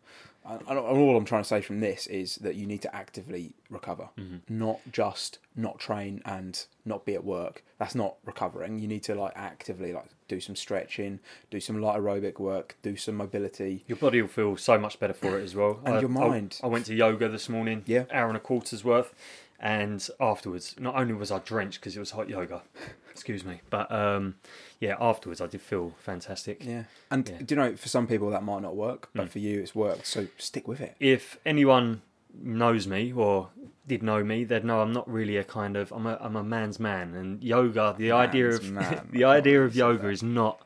And 0.44 0.62
and 0.66 0.78
all 0.78 1.16
I'm 1.16 1.24
trying 1.26 1.42
to 1.42 1.48
say 1.48 1.60
from 1.60 1.80
this 1.80 2.06
is 2.06 2.36
that 2.36 2.54
you 2.54 2.66
need 2.66 2.80
to 2.82 2.94
actively 2.96 3.52
recover, 3.68 4.08
mm-hmm. 4.18 4.36
not 4.48 4.80
just 4.90 5.38
not 5.54 5.78
train 5.78 6.22
and 6.24 6.64
not 6.86 7.04
be 7.04 7.14
at 7.14 7.24
work. 7.24 7.64
That's 7.78 7.94
not 7.94 8.16
recovering. 8.24 8.78
You 8.78 8.88
need 8.88 9.02
to 9.04 9.14
like 9.14 9.32
actively 9.36 9.92
like 9.92 10.06
do 10.26 10.40
some 10.40 10.56
stretching, 10.56 11.20
do 11.50 11.60
some 11.60 11.80
light 11.82 12.00
aerobic 12.00 12.38
work, 12.38 12.76
do 12.82 12.96
some 12.96 13.16
mobility. 13.16 13.84
Your 13.86 13.98
body 13.98 14.22
will 14.22 14.28
feel 14.28 14.56
so 14.56 14.78
much 14.78 14.98
better 14.98 15.12
for 15.12 15.38
it 15.38 15.42
as 15.42 15.54
well. 15.54 15.80
And 15.84 15.96
I- 15.96 16.00
your 16.00 16.10
I- 16.10 16.28
mind. 16.28 16.60
I, 16.62 16.66
went 16.68 16.86
to 16.86 16.94
yoga 16.94 17.28
this 17.28 17.48
morning, 17.48 17.82
Yeah. 17.86 18.04
hour 18.10 18.28
and 18.28 18.36
a 18.36 18.40
quarter's 18.40 18.84
worth, 18.84 19.12
and 19.60 20.08
afterwards, 20.20 20.74
not 20.78 20.94
only 20.94 21.14
was 21.14 21.30
I 21.30 21.38
drenched 21.40 21.80
because 21.80 21.96
it 21.96 22.00
was 22.00 22.12
hot 22.12 22.28
yoga, 22.28 22.62
excuse 23.10 23.44
me, 23.44 23.60
but 23.70 23.90
um, 23.90 24.36
yeah, 24.80 24.96
afterwards 25.00 25.40
I 25.40 25.46
did 25.46 25.60
feel 25.60 25.94
fantastic. 25.98 26.64
Yeah, 26.64 26.84
and 27.10 27.28
Yeah. 27.28 27.38
do 27.44 27.54
you 27.54 27.60
know 27.60 27.76
for 27.76 27.88
some 27.88 28.06
people 28.06 28.30
that 28.30 28.42
might 28.42 28.62
not 28.62 28.76
work, 28.76 29.10
but 29.14 29.26
Mm. 29.26 29.30
for 29.30 29.38
you 29.40 29.60
it's 29.60 29.74
worked. 29.74 30.06
So 30.06 30.28
stick 30.38 30.68
with 30.68 30.80
it. 30.80 30.94
If 31.00 31.38
anyone 31.44 32.02
knows 32.40 32.86
me 32.86 33.12
or 33.12 33.48
did 33.86 34.02
know 34.02 34.22
me, 34.22 34.44
they'd 34.44 34.64
know 34.64 34.80
I'm 34.82 34.92
not 34.92 35.10
really 35.10 35.36
a 35.38 35.44
kind 35.44 35.76
of 35.76 35.90
I'm 35.92 36.06
a 36.06 36.16
I'm 36.20 36.36
a 36.36 36.44
man's 36.44 36.78
man, 36.78 37.14
and 37.14 37.42
yoga. 37.42 37.94
The 37.98 38.12
idea 38.12 38.48
of 38.50 38.70
man. 38.70 39.08
the 39.12 39.24
idea 39.24 39.64
of 39.64 39.74
yoga 39.74 40.02
that. 40.02 40.08
is 40.10 40.22
not. 40.22 40.60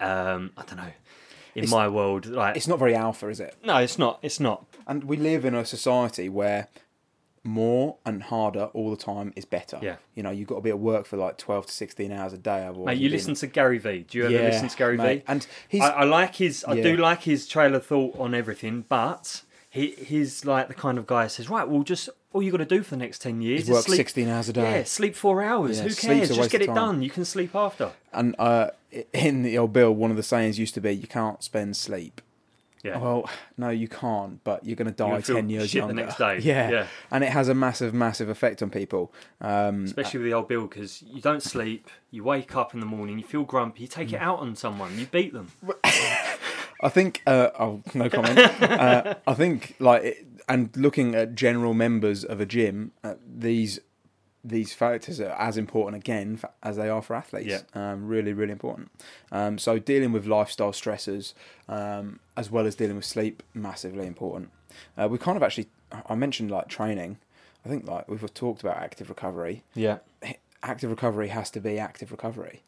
Um, 0.00 0.50
I 0.56 0.62
don't 0.64 0.76
know. 0.76 0.92
In 1.54 1.64
It's- 1.64 1.70
my 1.70 1.88
world, 1.88 2.26
like 2.26 2.56
It's 2.56 2.68
not 2.68 2.78
very 2.78 2.94
alpha, 2.94 3.28
is 3.28 3.40
it? 3.40 3.56
no, 3.64 3.78
it's 3.78 3.98
not. 3.98 4.18
It's 4.22 4.38
not. 4.38 4.66
And 4.86 5.04
we 5.04 5.16
live 5.16 5.44
in 5.44 5.54
a 5.54 5.64
society 5.64 6.28
where 6.28 6.68
more 7.44 7.96
and 8.04 8.22
harder 8.22 8.64
all 8.74 8.90
the 8.90 8.96
time 8.96 9.32
is 9.36 9.44
better. 9.44 9.78
Yeah. 9.82 9.96
You 10.14 10.22
know, 10.22 10.30
you've 10.30 10.48
got 10.48 10.56
to 10.56 10.60
be 10.60 10.70
at 10.70 10.78
work 10.78 11.06
for 11.06 11.16
like 11.16 11.38
12 11.38 11.66
to 11.66 11.72
16 11.72 12.12
hours 12.12 12.32
a 12.32 12.38
day. 12.38 12.66
Otherwise 12.66 12.86
Mate, 12.86 12.98
you 12.98 13.08
listen 13.08 13.34
to 13.34 13.46
Gary 13.46 13.78
Vee. 13.78 14.04
Do 14.08 14.18
you 14.18 14.24
ever 14.24 14.32
Yeah, 14.32 14.40
listen 14.42 14.68
to 14.68 14.76
Gary 14.76 14.96
mate. 14.96 15.18
Vee? 15.18 15.24
And 15.28 15.46
he's. 15.68 15.82
I, 15.82 15.88
I 15.90 16.04
like 16.04 16.36
his. 16.36 16.64
I 16.66 16.80
do 16.80 16.96
like 16.96 17.22
his 17.22 17.46
trail 17.46 17.74
of 17.74 17.84
thought 17.86 18.18
on 18.18 18.34
everything, 18.34 18.84
but 18.88 19.42
he 19.70 19.92
he's 19.92 20.44
like 20.44 20.68
the 20.68 20.74
kind 20.74 20.98
of 20.98 21.06
guy 21.06 21.24
who 21.24 21.28
says, 21.28 21.48
right, 21.50 21.68
well, 21.68 21.82
just 21.82 22.08
all 22.32 22.42
you 22.42 22.50
got 22.50 22.58
to 22.58 22.64
do 22.64 22.82
for 22.82 22.90
the 22.90 22.96
next 22.96 23.20
ten 23.20 23.40
years 23.40 23.60
he's 23.60 23.68
is 23.68 23.72
worked 23.74 23.86
sleep. 23.86 23.96
16 23.98 24.28
hours 24.28 24.48
a 24.48 24.52
day. 24.52 24.78
Yeah, 24.78 24.84
sleep 24.84 25.14
four 25.14 25.42
hours. 25.42 25.78
Yeah, 25.78 25.88
Who 25.88 25.94
cares? 25.94 26.34
Just 26.34 26.50
get 26.50 26.62
it 26.62 26.74
done. 26.74 27.02
You 27.02 27.10
can 27.10 27.24
sleep 27.24 27.54
after. 27.54 27.92
And 28.12 28.34
uh, 28.38 28.70
in 29.12 29.42
the 29.42 29.58
old 29.58 29.72
bill, 29.72 29.94
one 29.94 30.10
of 30.10 30.16
the 30.16 30.22
sayings 30.22 30.58
used 30.58 30.74
to 30.74 30.80
be, 30.80 30.92
you 30.92 31.06
can't 31.06 31.42
spend 31.42 31.76
sleep. 31.76 32.20
Yeah. 32.88 32.98
Well, 32.98 33.30
no, 33.56 33.70
you 33.70 33.88
can't, 33.88 34.42
but 34.44 34.64
you're 34.64 34.76
going 34.76 34.90
to 34.90 34.94
die 34.94 35.20
10 35.20 35.48
years 35.50 35.70
shit 35.70 35.80
younger. 35.80 35.94
the 35.94 36.00
next 36.02 36.18
day. 36.18 36.38
Yeah. 36.48 36.70
yeah. 36.70 36.86
And 37.10 37.22
it 37.24 37.30
has 37.30 37.48
a 37.48 37.54
massive, 37.54 37.92
massive 37.92 38.28
effect 38.28 38.62
on 38.62 38.70
people. 38.70 39.12
Um, 39.40 39.84
Especially 39.84 40.20
with 40.20 40.26
the 40.26 40.34
old 40.34 40.48
bill, 40.48 40.66
because 40.66 41.02
you 41.02 41.20
don't 41.20 41.42
sleep, 41.42 41.88
you 42.10 42.24
wake 42.24 42.56
up 42.56 42.74
in 42.74 42.80
the 42.80 42.86
morning, 42.86 43.18
you 43.18 43.24
feel 43.24 43.44
grumpy, 43.44 43.82
you 43.82 43.88
take 43.88 44.12
it 44.12 44.20
out 44.20 44.38
on 44.38 44.56
someone, 44.56 44.98
you 44.98 45.06
beat 45.06 45.32
them. 45.32 45.50
I 46.80 46.88
think. 46.88 47.22
Uh, 47.26 47.50
oh, 47.58 47.82
no 47.94 48.08
comment. 48.08 48.38
uh, 48.62 49.14
I 49.26 49.34
think 49.34 49.74
like, 49.78 50.02
it, 50.04 50.26
and 50.48 50.74
looking 50.76 51.14
at 51.14 51.34
general 51.34 51.74
members 51.74 52.24
of 52.24 52.40
a 52.40 52.46
gym, 52.46 52.92
uh, 53.04 53.14
these 53.26 53.80
these 54.48 54.72
factors 54.72 55.20
are 55.20 55.30
as 55.38 55.56
important 55.56 56.02
again 56.02 56.36
for, 56.36 56.50
as 56.62 56.76
they 56.76 56.88
are 56.88 57.02
for 57.02 57.14
athletes. 57.16 57.48
Yeah. 57.74 57.92
Um, 57.92 58.06
really, 58.06 58.32
really 58.32 58.52
important. 58.52 58.90
Um, 59.30 59.58
so 59.58 59.78
dealing 59.78 60.12
with 60.12 60.26
lifestyle 60.26 60.72
stressors, 60.72 61.34
um, 61.68 62.20
as 62.36 62.50
well 62.50 62.66
as 62.66 62.74
dealing 62.74 62.96
with 62.96 63.04
sleep, 63.04 63.42
massively 63.54 64.06
important. 64.06 64.50
Uh, 64.96 65.08
we 65.10 65.18
kind 65.18 65.36
of 65.36 65.42
actually, 65.42 65.68
I 66.06 66.14
mentioned 66.14 66.50
like 66.50 66.68
training. 66.68 67.18
I 67.64 67.68
think 67.68 67.86
like 67.86 68.08
we've 68.08 68.32
talked 68.34 68.62
about 68.62 68.76
active 68.76 69.08
recovery. 69.08 69.64
Yeah. 69.74 69.98
Active 70.62 70.90
recovery 70.90 71.28
has 71.28 71.50
to 71.50 71.60
be 71.60 71.78
active 71.78 72.10
recovery. 72.10 72.62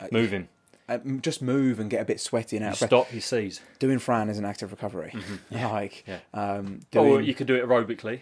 Uh, 0.00 0.08
Moving. 0.12 0.48
uh, 0.88 0.98
just 1.20 1.40
move 1.42 1.78
and 1.80 1.88
get 1.90 2.00
a 2.00 2.04
bit 2.04 2.20
sweaty 2.20 2.56
and 2.56 2.64
out. 2.66 2.78
breath. 2.78 2.88
stop, 2.90 3.12
you 3.14 3.20
seize. 3.20 3.60
Doing 3.78 3.98
Fran 3.98 4.28
is 4.28 4.38
an 4.38 4.44
active 4.44 4.70
recovery. 4.72 5.14
Like, 5.50 6.04
Yeah. 6.06 6.18
um, 6.34 6.80
Or 6.94 7.20
you 7.20 7.34
could 7.34 7.46
do 7.46 7.54
it 7.54 7.64
aerobically. 7.66 8.20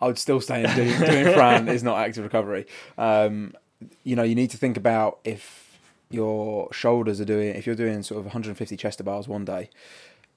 I 0.00 0.06
would 0.06 0.18
still 0.18 0.40
say 0.40 0.62
doing, 0.74 0.98
doing 0.98 1.34
Fran 1.34 1.68
is 1.68 1.82
not 1.82 1.98
active 1.98 2.24
recovery. 2.24 2.66
Um, 2.96 3.54
you 4.04 4.16
know, 4.16 4.22
you 4.22 4.34
need 4.34 4.50
to 4.50 4.56
think 4.56 4.76
about 4.76 5.18
if 5.24 5.78
your 6.10 6.72
shoulders 6.72 7.20
are 7.20 7.24
doing, 7.24 7.54
if 7.54 7.66
you're 7.66 7.76
doing 7.76 8.02
sort 8.02 8.18
of 8.18 8.26
150 8.26 8.76
chest 8.76 8.98
to 8.98 9.04
bars 9.04 9.28
one 9.28 9.44
day, 9.44 9.70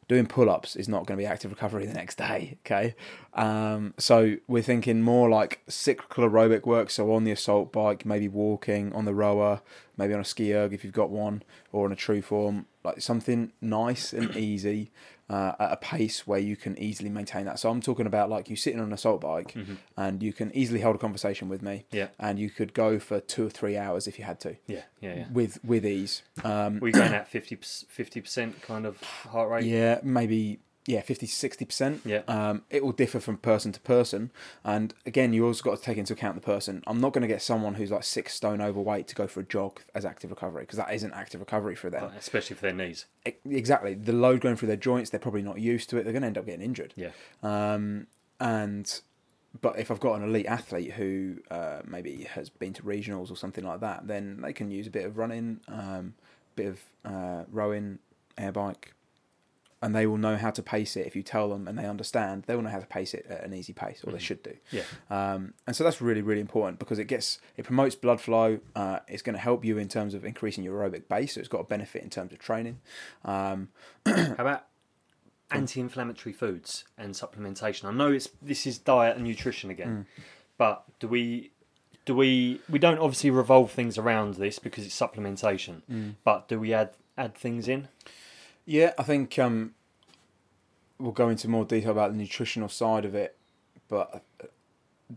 doing 0.08 0.26
pull-ups 0.26 0.76
is 0.76 0.89
not 0.89 1.06
going 1.06 1.17
to 1.17 1.21
be 1.21 1.26
active 1.26 1.52
recovery 1.52 1.86
the 1.86 1.93
next 1.93 2.17
day. 2.17 2.58
Okay, 2.65 2.95
um, 3.34 3.93
so 3.97 4.36
we're 4.47 4.62
thinking 4.62 5.02
more 5.02 5.30
like 5.30 5.62
cyclical 5.69 6.28
aerobic 6.28 6.65
work. 6.65 6.89
So 6.89 7.13
on 7.13 7.24
the 7.24 7.32
assault 7.32 7.71
bike, 7.71 8.06
maybe 8.06 8.28
walking 8.28 8.91
on 8.93 9.06
the 9.06 9.13
rower, 9.13 9.62
maybe 9.95 10.13
on 10.13 10.19
a 10.19 10.24
SkiErg 10.24 10.74
if 10.74 10.84
you've 10.84 10.93
got 10.93 11.10
one, 11.10 11.43
or 11.71 11.86
on 11.86 11.91
a 11.91 11.95
TrueForm, 11.95 12.65
like 12.84 13.02
something 13.02 13.54
nice 13.62 14.12
and 14.12 14.36
easy 14.36 14.91
uh, 15.32 15.54
at 15.60 15.72
a 15.72 15.78
pace 15.78 16.28
where 16.28 16.39
you 16.39 16.56
can 16.58 16.78
easily 16.78 17.10
maintain 17.10 17.46
that. 17.46 17.58
So 17.58 17.70
I'm 17.72 17.82
talking 17.82 18.06
about 18.06 18.30
like 18.30 18.50
you 18.50 18.56
sitting 18.56 18.82
on 18.82 18.91
assault 18.91 19.22
bike 19.22 19.54
Mhm. 19.54 19.78
and 19.96 20.22
you 20.22 20.34
can 20.34 20.52
easily 20.56 20.82
hold 20.82 20.96
a 20.96 21.00
conversation 21.00 21.48
with 21.50 21.62
me, 21.62 21.86
Yeah. 21.91 22.08
and 22.20 22.38
you 22.38 22.50
could 22.50 22.74
go 22.74 23.00
for 23.00 23.20
two 23.22 23.46
or 23.48 23.50
three 23.50 23.78
hours 23.78 24.08
if 24.08 24.20
you 24.20 24.26
had 24.26 24.39
to 24.41 24.58
Yeah, 24.67 24.84
yeah, 25.00 25.15
yeah. 25.20 25.26
with 25.32 25.63
with 25.63 25.86
ease. 25.86 26.22
Um, 26.44 26.80
We're 26.82 26.91
going 26.91 27.13
at 27.22 27.28
50 27.30 27.56
percent 28.22 28.62
kind 28.62 28.86
of 28.86 29.02
heart 29.02 29.50
rate. 29.50 29.63
yeah, 29.65 30.00
maybe 30.04 30.60
yeah, 30.88 31.02
50 31.02 31.28
60% 31.28 32.00
Yeah. 32.06 32.22
Um, 32.28 32.63
it 32.70 32.84
will 32.84 32.91
differ 32.91 33.20
from 33.20 33.38
person 33.38 33.72
to 33.72 33.80
person, 33.82 34.32
and 34.63 34.94
again, 35.06 35.32
you 35.34 35.46
also 35.46 35.63
got 35.63 35.78
to 35.78 35.84
take 35.84 35.98
into 35.98 36.13
account 36.13 36.36
the 36.36 36.41
person. 36.41 36.84
I'm 36.88 37.00
not 37.00 37.13
going 37.13 37.22
to 37.22 37.28
get 37.28 37.41
someone 37.41 37.76
who's 37.76 37.91
like 37.91 38.04
six 38.04 38.34
stone 38.34 38.62
overweight 38.62 39.08
to 39.10 39.15
go 39.15 39.28
for 39.28 39.41
a 39.41 39.44
jog 39.44 39.82
as 39.94 40.06
active 40.06 40.30
recovery 40.32 40.63
because 40.63 40.78
that 40.78 40.91
isn't 40.94 41.13
active 41.13 41.39
recovery 41.39 41.76
for 41.76 41.89
them. 41.89 42.12
Especially 42.17 42.56
for 42.56 42.63
their 42.63 42.74
knees. 42.74 43.06
E- 43.28 43.34
Exactly, 43.50 43.94
the 43.94 44.13
load 44.13 44.41
going 44.41 44.56
through 44.56 44.67
their 44.70 44.78
joints, 44.78 45.10
they're 45.12 45.20
probably 45.20 45.44
not 45.44 45.60
used 45.60 45.89
to 45.91 45.98
it. 45.98 46.04
They're 46.04 46.13
going 46.13 46.24
to 46.24 46.28
end 46.28 46.38
up 46.38 46.46
getting 46.46 46.62
injured. 46.65 46.94
Yeah. 46.96 47.12
Um, 47.44 48.08
and 48.39 49.02
but 49.62 49.78
if 49.78 49.91
I've 49.91 50.00
got 50.00 50.15
an 50.20 50.24
elite 50.24 50.46
athlete 50.46 50.94
who 50.94 51.38
uh, 51.52 51.82
maybe 51.86 52.24
has 52.24 52.50
been 52.50 52.74
to 52.74 52.84
regionals 52.84 53.30
or 53.30 53.36
something 53.36 53.65
like 53.65 53.82
that, 53.82 54.08
then 54.08 54.41
they 54.41 54.54
can 54.54 54.72
use 54.72 54.88
a 54.88 54.89
bit 54.89 55.06
of 55.06 55.17
running, 55.17 55.60
um, 55.67 56.13
bit 56.56 56.67
of 56.67 56.80
uh, 57.06 57.44
rowing, 57.52 58.00
air 58.38 58.52
bike, 58.52 58.94
and 59.82 59.96
they 59.96 60.06
will 60.06 60.17
know 60.17 60.38
how 60.38 60.52
to 60.52 60.62
pace 60.62 60.96
it. 60.96 61.08
If 61.08 61.15
you 61.15 61.24
tell 61.24 61.50
them 61.50 61.67
and 61.67 61.78
they 61.78 61.86
understand, 61.86 62.44
they 62.44 62.56
will 62.56 62.62
know 62.63 62.70
how 62.70 62.80
to 62.80 62.86
pace 62.86 63.13
it 63.13 63.26
at 63.30 63.44
an 63.44 63.54
easy 63.54 63.74
pace, 63.74 64.04
or 64.04 64.12
they 64.12 64.20
Mhm. 64.20 64.22
should 64.22 64.44
do. 64.44 64.56
Yeah. 64.72 64.84
Um, 65.10 65.54
and 65.65 65.76
so 65.76 65.84
that's 65.84 66.02
really 66.02 66.22
really 66.22 66.41
important 66.41 66.78
because 66.80 67.00
it 67.00 67.06
gets 67.06 67.39
it 67.58 67.63
promotes 67.65 67.96
blood 67.96 68.22
flow. 68.22 68.60
Uh, 68.76 69.00
it's 69.08 69.22
going 69.24 69.34
to 69.36 69.39
help 69.41 69.65
you 69.65 69.78
in 69.78 69.88
terms 69.88 70.13
of 70.13 70.24
increasing 70.26 70.63
your 70.63 70.78
aerobic 70.80 71.08
base, 71.08 71.34
so 71.34 71.39
it's 71.39 71.50
got 71.50 71.62
a 71.62 71.63
benefit 71.65 72.04
in 72.04 72.10
terms 72.10 72.32
of 72.34 72.39
training. 72.39 72.80
Um, 73.26 73.70
How 74.06 74.36
about 74.38 74.65
anti-inflammatory 75.52 76.34
foods 76.34 76.86
and 76.98 77.13
supplementation? 77.13 77.86
I 77.86 77.91
know 77.91 78.12
it's 78.12 78.30
this 78.41 78.65
is 78.65 78.78
diet 78.78 79.15
and 79.17 79.26
nutrition 79.26 79.70
again, 79.70 80.06
Mm. 80.17 80.24
but 80.58 80.84
do 81.00 81.08
we 81.08 81.52
do 82.06 82.15
we 82.15 82.62
we 82.70 82.80
don't 82.80 83.00
obviously 83.00 83.30
revolve 83.30 83.72
things 83.72 83.98
around 83.98 84.36
this 84.36 84.60
because 84.60 84.86
it's 84.86 85.00
supplementation, 85.00 85.82
but 86.24 86.48
do 86.48 86.60
we 86.60 86.74
add 86.74 86.91
add 87.17 87.36
things 87.36 87.67
in? 87.67 87.88
Yeah, 88.72 88.94
I 88.98 89.04
think 89.04 89.38
um, 89.38 89.74
we'll 90.98 91.12
go 91.12 91.28
into 91.28 91.48
more 91.50 91.66
detail 91.66 91.92
about 91.92 92.12
the 92.12 92.18
nutritional 92.18 92.70
side 92.70 93.04
of 93.04 93.14
it, 93.16 93.36
but 93.90 94.24
uh, 94.42 94.46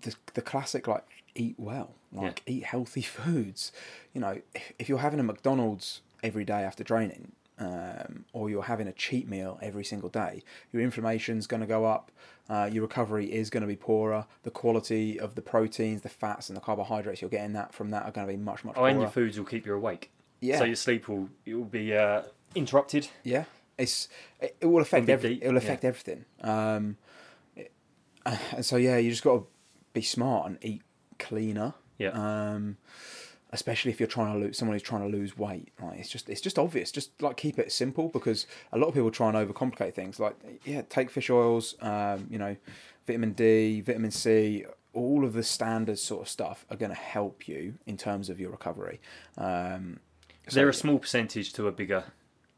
the 0.01 0.15
the 0.35 0.43
classic 0.43 0.89
like 0.89 1.05
eat 1.37 1.55
well, 1.57 1.95
like 2.13 2.43
eat 2.47 2.65
healthy 2.65 3.03
foods. 3.17 3.71
You 4.13 4.21
know, 4.23 4.41
if, 4.55 4.73
if 4.81 4.89
you're 4.89 4.99
having 4.99 5.21
a 5.21 5.23
McDonald's 5.23 6.01
every 6.25 6.45
day 6.45 6.63
after 6.65 6.83
training, 6.83 7.31
um, 7.61 8.25
or 8.33 8.51
you're 8.51 8.65
having 8.65 8.89
a 8.89 8.93
cheat 8.93 9.29
meal 9.29 9.59
every 9.63 9.85
single 9.85 10.09
day, 10.09 10.43
your 10.73 10.83
inflammation's 10.83 11.47
going 11.47 11.61
to 11.61 11.67
go 11.69 11.85
up. 11.85 12.11
Uh, 12.51 12.69
your 12.73 12.83
recovery 12.83 13.33
is 13.33 13.51
going 13.51 13.61
to 13.63 13.67
be 13.69 13.77
poorer. 13.77 14.27
The 14.43 14.51
quality 14.51 15.19
of 15.21 15.37
the 15.37 15.43
proteins, 15.43 16.03
the 16.03 16.09
fats, 16.09 16.49
and 16.49 16.57
the 16.57 16.61
carbohydrates 16.61 17.21
you're 17.23 17.31
getting 17.31 17.53
that 17.53 17.73
from 17.73 17.91
that 17.93 18.05
are 18.05 18.11
going 18.11 18.27
to 18.27 18.33
be 18.33 18.37
much 18.37 18.65
much 18.65 18.75
Oh, 18.77 18.81
poorer. 18.81 18.89
and 18.91 19.01
your 19.01 19.11
foods 19.11 19.39
will 19.39 19.47
keep 19.47 19.65
you 19.65 19.75
awake. 19.75 20.11
yeah, 20.41 20.59
So 20.59 20.65
your 20.65 20.75
sleep 20.77 21.07
will 21.09 21.29
it 21.47 21.55
will 21.55 21.65
be 21.65 21.95
uh, 21.97 22.23
interrupted. 22.55 23.09
Yeah, 23.23 23.45
it's 23.79 24.09
it, 24.41 24.57
it 24.61 24.67
will 24.67 24.83
affect 24.83 25.09
every, 25.09 25.35
it 25.43 25.47
will 25.47 25.53
yeah. 25.55 25.59
affect 25.59 25.85
everything. 25.85 26.25
Um, 26.43 26.97
it- 27.57 27.73
and 28.53 28.65
so 28.65 28.77
yeah, 28.77 28.97
you 28.97 29.11
just 29.11 29.23
got 29.25 29.35
to 29.39 29.47
be 29.93 30.03
smart 30.03 30.47
and 30.49 30.59
eat 30.63 30.83
cleaner. 31.19 31.75
Yeah. 31.99 32.11
Um, 32.11 32.77
especially 33.53 33.93
if 33.93 34.01
you're 34.01 34.09
trying 34.09 34.33
to 34.33 34.39
lose 34.47 34.59
someone 34.59 34.75
who's 34.75 34.83
trying 34.83 35.09
to 35.09 35.17
lose 35.17 35.39
weight. 35.39 35.69
Like 35.81 35.99
it's 36.01 36.09
just 36.11 36.29
it's 36.29 36.41
just 36.41 36.59
obvious. 36.59 36.91
Just 36.91 37.23
like 37.23 37.37
keep 37.37 37.59
it 37.59 37.71
simple 37.71 38.09
because 38.09 38.47
a 38.73 38.79
lot 38.79 38.89
of 38.89 38.95
people 38.95 39.11
try 39.11 39.29
and 39.29 39.37
overcomplicate 39.37 39.95
things. 39.95 40.19
Like 40.19 40.35
yeah, 40.65 40.83
take 40.89 41.11
fish 41.11 41.31
oils. 41.31 41.77
Um, 41.81 42.27
you 42.31 42.39
know, 42.39 42.57
vitamin 43.07 43.33
D, 43.33 43.81
vitamin 43.81 44.11
C. 44.11 44.65
All 44.93 45.25
of 45.25 45.33
the 45.33 45.43
standard 45.43 45.99
sort 45.99 46.23
of 46.23 46.29
stuff 46.29 46.65
are 46.71 46.77
going 46.77 46.91
to 46.93 46.97
help 46.97 47.49
you 47.49 47.75
in 47.85 47.97
terms 47.97 48.31
of 48.31 48.39
your 48.41 48.51
recovery. 48.51 49.01
Um, 49.37 49.99
so- 50.49 50.55
They're 50.55 50.69
a 50.69 50.75
small 50.75 50.99
percentage 51.01 51.53
to 51.55 51.67
a 51.67 51.73
bigger, 51.73 52.05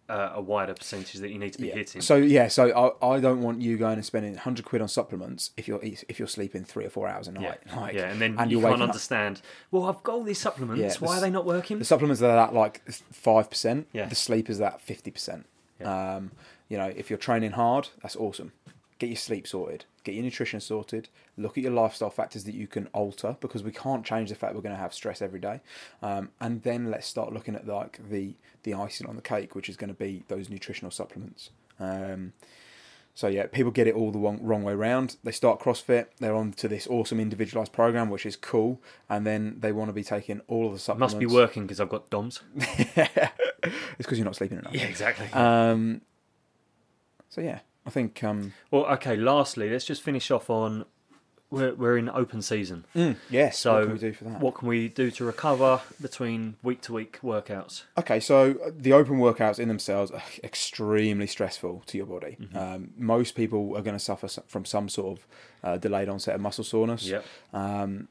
uh, 0.08 0.32
a 0.34 0.40
wider 0.40 0.74
percentage 0.74 1.20
that 1.20 1.30
you 1.30 1.38
need 1.38 1.52
to 1.52 1.60
be 1.60 1.68
yeah. 1.68 1.74
hitting. 1.74 2.00
So 2.00 2.16
yeah, 2.16 2.48
so 2.48 2.96
I, 3.02 3.06
I 3.14 3.20
don't 3.20 3.42
want 3.42 3.60
you 3.60 3.76
going 3.76 3.94
and 3.94 4.04
spending 4.04 4.34
hundred 4.36 4.64
quid 4.64 4.82
on 4.82 4.88
supplements 4.88 5.50
if 5.56 5.66
you're 5.66 5.80
if 5.82 6.18
you're 6.18 6.28
sleeping 6.28 6.64
three 6.64 6.84
or 6.84 6.90
four 6.90 7.08
hours 7.08 7.28
a 7.28 7.32
yeah, 7.32 7.40
night. 7.40 7.60
Like, 7.74 7.94
yeah, 7.94 8.10
and 8.10 8.20
then 8.20 8.36
and 8.38 8.50
you 8.50 8.58
can't 8.58 8.70
waking 8.70 8.82
up- 8.82 8.88
understand. 8.90 9.40
Well, 9.70 9.84
I've 9.84 10.02
got 10.02 10.14
all 10.14 10.24
these 10.24 10.40
supplements. 10.40 10.80
Yeah, 10.80 11.06
Why 11.06 11.14
the 11.14 11.18
are 11.18 11.20
they 11.22 11.30
not 11.30 11.44
working? 11.44 11.78
The 11.78 11.84
supplements 11.84 12.22
are 12.22 12.38
at 12.38 12.54
like 12.54 12.88
five 12.90 13.50
percent. 13.50 13.88
Yeah. 13.92 14.06
The 14.06 14.14
sleep 14.14 14.48
is 14.48 14.60
at 14.60 14.80
fifty 14.80 15.10
percent. 15.10 15.46
Yeah. 15.80 16.16
Um, 16.16 16.30
you 16.68 16.78
know, 16.78 16.92
if 16.96 17.10
you're 17.10 17.18
training 17.18 17.52
hard, 17.52 17.88
that's 18.02 18.16
awesome. 18.16 18.52
Get 18.98 19.08
your 19.08 19.16
sleep 19.16 19.46
sorted. 19.46 19.84
Get 20.04 20.14
your 20.14 20.24
nutrition 20.24 20.60
sorted. 20.60 21.08
Look 21.38 21.58
at 21.58 21.64
your 21.64 21.72
lifestyle 21.72 22.10
factors 22.10 22.44
that 22.44 22.54
you 22.54 22.66
can 22.66 22.86
alter 22.88 23.36
because 23.40 23.62
we 23.62 23.72
can't 23.72 24.04
change 24.04 24.30
the 24.30 24.34
fact 24.34 24.54
we're 24.54 24.62
going 24.62 24.74
to 24.74 24.80
have 24.80 24.94
stress 24.94 25.20
every 25.20 25.40
day. 25.40 25.60
Um, 26.02 26.30
and 26.40 26.62
then 26.62 26.90
let's 26.90 27.06
start 27.06 27.32
looking 27.32 27.54
at 27.54 27.66
like 27.66 28.00
the 28.08 28.34
the 28.62 28.74
icing 28.74 29.06
on 29.06 29.16
the 29.16 29.22
cake, 29.22 29.54
which 29.54 29.68
is 29.68 29.76
going 29.76 29.88
to 29.88 29.94
be 29.94 30.24
those 30.28 30.48
nutritional 30.48 30.90
supplements. 30.90 31.50
Um, 31.78 32.32
so 33.16 33.28
yeah, 33.28 33.46
people 33.46 33.72
get 33.72 33.86
it 33.86 33.94
all 33.94 34.12
the 34.12 34.18
wrong, 34.18 34.38
wrong 34.42 34.62
way 34.62 34.74
round. 34.74 35.16
They 35.24 35.32
start 35.32 35.58
CrossFit, 35.58 36.08
they're 36.18 36.34
on 36.34 36.52
to 36.52 36.68
this 36.68 36.86
awesome 36.86 37.18
individualized 37.18 37.72
program, 37.72 38.10
which 38.10 38.26
is 38.26 38.36
cool, 38.36 38.82
and 39.08 39.26
then 39.26 39.56
they 39.60 39.72
want 39.72 39.88
to 39.88 39.94
be 39.94 40.04
taking 40.04 40.42
all 40.48 40.66
of 40.66 40.74
the 40.74 40.78
supplements. 40.78 41.14
Must 41.14 41.20
be 41.20 41.26
working 41.26 41.62
because 41.62 41.80
I've 41.80 41.88
got 41.88 42.10
DOMs. 42.10 42.42
it's 42.56 43.96
because 43.96 44.18
you're 44.18 44.26
not 44.26 44.36
sleeping 44.36 44.58
enough. 44.58 44.74
Yeah, 44.74 44.84
exactly. 44.84 45.28
Um. 45.32 46.02
So 47.30 47.40
yeah, 47.40 47.60
I 47.86 47.90
think 47.90 48.22
um. 48.22 48.52
well, 48.70 48.84
okay. 48.84 49.16
Lastly, 49.16 49.70
let's 49.70 49.86
just 49.86 50.02
finish 50.02 50.30
off 50.30 50.50
on. 50.50 50.84
We're 51.50 51.74
we're 51.74 51.96
in 51.96 52.08
open 52.08 52.42
season. 52.42 52.84
yes. 53.30 53.58
So 53.58 53.74
what 53.74 53.84
can 53.84 53.92
we 53.92 53.98
do 53.98 54.12
for 54.12 54.24
that? 54.24 54.40
What 54.40 54.54
can 54.56 54.68
we 54.68 54.88
do 54.88 55.10
to 55.12 55.24
recover 55.24 55.80
between 56.00 56.56
week 56.62 56.80
to 56.82 56.92
week 56.92 57.20
workouts? 57.22 57.84
Okay, 57.96 58.18
so 58.18 58.56
uh, 58.64 58.70
the 58.76 58.92
open 58.92 59.18
workouts 59.18 59.58
in 59.58 59.68
themselves 59.68 60.10
are 60.10 60.22
extremely 60.44 61.26
stressful 61.26 61.84
to 61.86 61.96
your 61.96 62.06
body. 62.06 62.36
Mm-hmm. 62.40 62.56
Um, 62.56 62.90
most 62.96 63.34
people 63.34 63.76
are 63.76 63.82
going 63.82 63.96
to 63.96 64.04
suffer 64.04 64.28
from 64.46 64.64
some 64.64 64.88
sort 64.88 65.18
of 65.18 65.26
uh, 65.62 65.76
delayed 65.76 66.08
onset 66.08 66.34
of 66.34 66.40
muscle 66.40 66.64
soreness. 66.64 67.06
Yep. 67.06 67.24
um, 67.52 68.08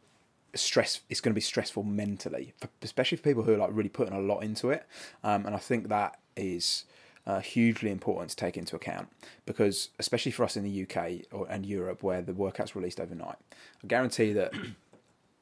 stress 0.53 1.01
it's 1.09 1.19
going 1.19 1.33
to 1.33 1.35
be 1.35 1.41
stressful 1.41 1.83
mentally 1.83 2.53
for, 2.57 2.69
especially 2.81 3.17
for 3.17 3.23
people 3.23 3.43
who 3.43 3.53
are 3.53 3.57
like 3.57 3.71
really 3.73 3.89
putting 3.89 4.13
a 4.13 4.19
lot 4.19 4.39
into 4.39 4.69
it 4.69 4.85
um, 5.21 5.45
and 5.45 5.53
i 5.53 5.57
think 5.57 5.89
that 5.89 6.17
is 6.37 6.85
uh, 7.27 7.39
hugely 7.39 7.89
important 7.91 8.29
to 8.29 8.35
take 8.35 8.55
into 8.57 8.75
account 8.75 9.07
because 9.45 9.89
especially 9.99 10.31
for 10.31 10.43
us 10.43 10.55
in 10.55 10.63
the 10.63 10.83
uk 10.83 11.11
or, 11.31 11.47
and 11.49 11.65
europe 11.65 12.03
where 12.03 12.21
the 12.21 12.33
workouts 12.33 12.75
released 12.75 12.99
overnight 12.99 13.37
i 13.83 13.87
guarantee 13.87 14.31
that 14.33 14.53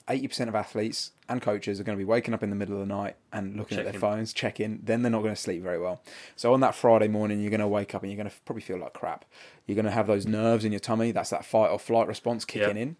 80% 0.08 0.50
of 0.50 0.56
athletes 0.56 1.12
and 1.30 1.42
coaches 1.42 1.80
are 1.80 1.84
going 1.86 1.98
to 1.98 2.02
be 2.02 2.04
waking 2.06 2.34
up 2.34 2.44
in 2.44 2.50
the 2.50 2.58
middle 2.58 2.76
of 2.76 2.82
the 2.82 2.94
night 2.94 3.16
and 3.32 3.56
looking 3.56 3.78
at 3.78 3.86
their 3.86 3.94
Checking. 3.94 4.02
phones 4.02 4.34
checking 4.34 4.80
then 4.84 5.02
they're 5.02 5.10
not 5.12 5.22
going 5.22 5.34
to 5.34 5.40
sleep 5.42 5.64
very 5.64 5.80
well 5.80 6.02
so 6.36 6.54
on 6.54 6.60
that 6.60 6.76
friday 6.76 7.08
morning 7.08 7.40
you're 7.40 7.50
going 7.50 7.62
to 7.62 7.68
wake 7.68 7.96
up 7.96 8.02
and 8.04 8.12
you're 8.12 8.18
going 8.18 8.30
to 8.30 8.36
probably 8.46 8.62
feel 8.62 8.78
like 8.78 8.94
crap 8.94 9.24
you're 9.66 9.76
going 9.76 9.86
to 9.86 9.92
have 9.92 10.08
those 10.08 10.26
nerves 10.28 10.66
in 10.66 10.72
your 10.74 10.80
tummy 10.80 11.12
that's 11.12 11.30
that 11.30 11.46
fight 11.46 11.70
or 11.70 11.80
flight 11.80 12.08
response 12.08 12.44
kicking 12.44 12.76
Yeah. 12.76 12.84
in 12.84 12.96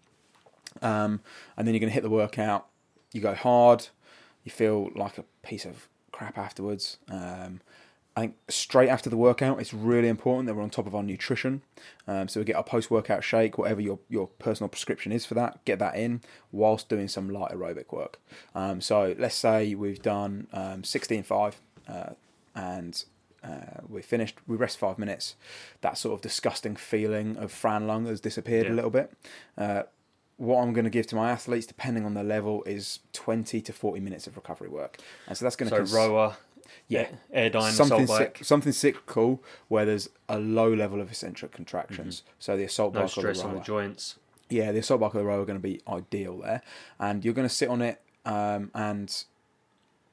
um, 0.82 1.20
and 1.56 1.66
then 1.68 1.74
you're 1.74 1.80
going 1.80 1.90
to 1.90 1.94
hit 1.94 2.02
the 2.02 2.10
workout. 2.10 2.66
You 3.12 3.20
go 3.20 3.32
hard. 3.34 3.86
You 4.42 4.50
feel 4.50 4.90
like 4.96 5.18
a 5.18 5.24
piece 5.44 5.64
of 5.64 5.88
crap 6.10 6.36
afterwards. 6.36 6.98
Um, 7.08 7.60
I 8.16 8.20
think 8.20 8.36
straight 8.48 8.88
after 8.88 9.10
the 9.10 9.16
workout, 9.16 9.60
it's 9.60 9.74
really 9.74 10.06
important 10.08 10.46
that 10.46 10.54
we're 10.54 10.62
on 10.62 10.70
top 10.70 10.86
of 10.86 10.94
our 10.94 11.02
nutrition. 11.02 11.62
Um, 12.06 12.28
so 12.28 12.40
we 12.40 12.44
get 12.44 12.54
our 12.54 12.62
post-workout 12.62 13.24
shake, 13.24 13.58
whatever 13.58 13.80
your, 13.80 13.98
your 14.08 14.28
personal 14.38 14.68
prescription 14.68 15.10
is 15.10 15.26
for 15.26 15.34
that. 15.34 15.64
Get 15.64 15.80
that 15.80 15.96
in 15.96 16.20
whilst 16.52 16.88
doing 16.88 17.08
some 17.08 17.28
light 17.28 17.50
aerobic 17.50 17.92
work. 17.92 18.20
Um, 18.54 18.80
so 18.80 19.16
let's 19.18 19.34
say 19.34 19.74
we've 19.74 20.00
done 20.00 20.46
um, 20.52 20.82
16.5 20.82 21.54
uh, 21.88 22.10
and 22.54 23.04
uh, 23.42 23.80
we're 23.88 24.00
finished. 24.02 24.36
We 24.46 24.56
rest 24.56 24.78
five 24.78 24.96
minutes. 24.96 25.34
That 25.80 25.98
sort 25.98 26.14
of 26.14 26.20
disgusting 26.22 26.76
feeling 26.76 27.36
of 27.36 27.50
Fran 27.50 27.86
lung 27.88 28.06
has 28.06 28.20
disappeared 28.20 28.66
Yeah. 28.66 28.72
a 28.72 28.76
little 28.76 28.90
bit. 28.90 29.12
Uh, 29.58 29.82
what 30.36 30.62
I'm 30.62 30.72
going 30.72 30.84
to 30.84 30.90
give 30.90 31.06
to 31.08 31.16
my 31.16 31.30
athletes, 31.32 31.66
depending 31.66 32.04
on 32.04 32.14
their 32.14 32.24
level, 32.24 32.62
is 32.64 33.00
20 33.12 33.60
to 33.60 33.72
40 33.72 34.00
minutes 34.00 34.26
of 34.26 34.36
recovery 34.36 34.68
work. 34.68 34.98
And 35.26 35.36
so 35.36 35.44
that's 35.44 35.56
going 35.56 35.68
So 35.70 35.84
to 35.84 35.94
rower, 35.94 36.36
yeah, 36.88 37.08
Airdyne, 37.34 37.70
something 37.72 38.02
assault 38.04 38.18
bike, 38.18 38.38
cyc- 38.38 38.44
something 38.44 38.72
cyclical 38.72 39.42
where 39.68 39.84
there's 39.84 40.08
a 40.28 40.38
low 40.38 40.72
level 40.72 41.00
of 41.00 41.08
eccentric 41.10 41.52
contractions. 41.52 42.22
So 42.38 42.56
the 42.56 42.64
assault 42.64 42.92
Mm-hmm. 42.92 43.00
no 43.00 43.04
bike 43.06 43.10
stress 43.10 43.40
the 43.40 43.46
on 43.48 43.54
the 43.54 43.60
joints. 43.60 44.16
Yeah, 44.50 44.72
the 44.72 44.78
assault 44.80 45.00
bike 45.00 45.14
or 45.14 45.18
the 45.18 45.24
rower 45.24 45.40
are 45.42 45.46
going 45.46 45.58
to 45.58 45.62
be 45.62 45.80
ideal 45.88 46.38
there, 46.38 46.62
and 46.98 47.24
you're 47.24 47.34
going 47.34 47.48
to 47.48 47.54
sit 47.54 47.68
on 47.68 47.80
it, 47.82 48.00
um, 48.26 48.70
and 48.74 49.24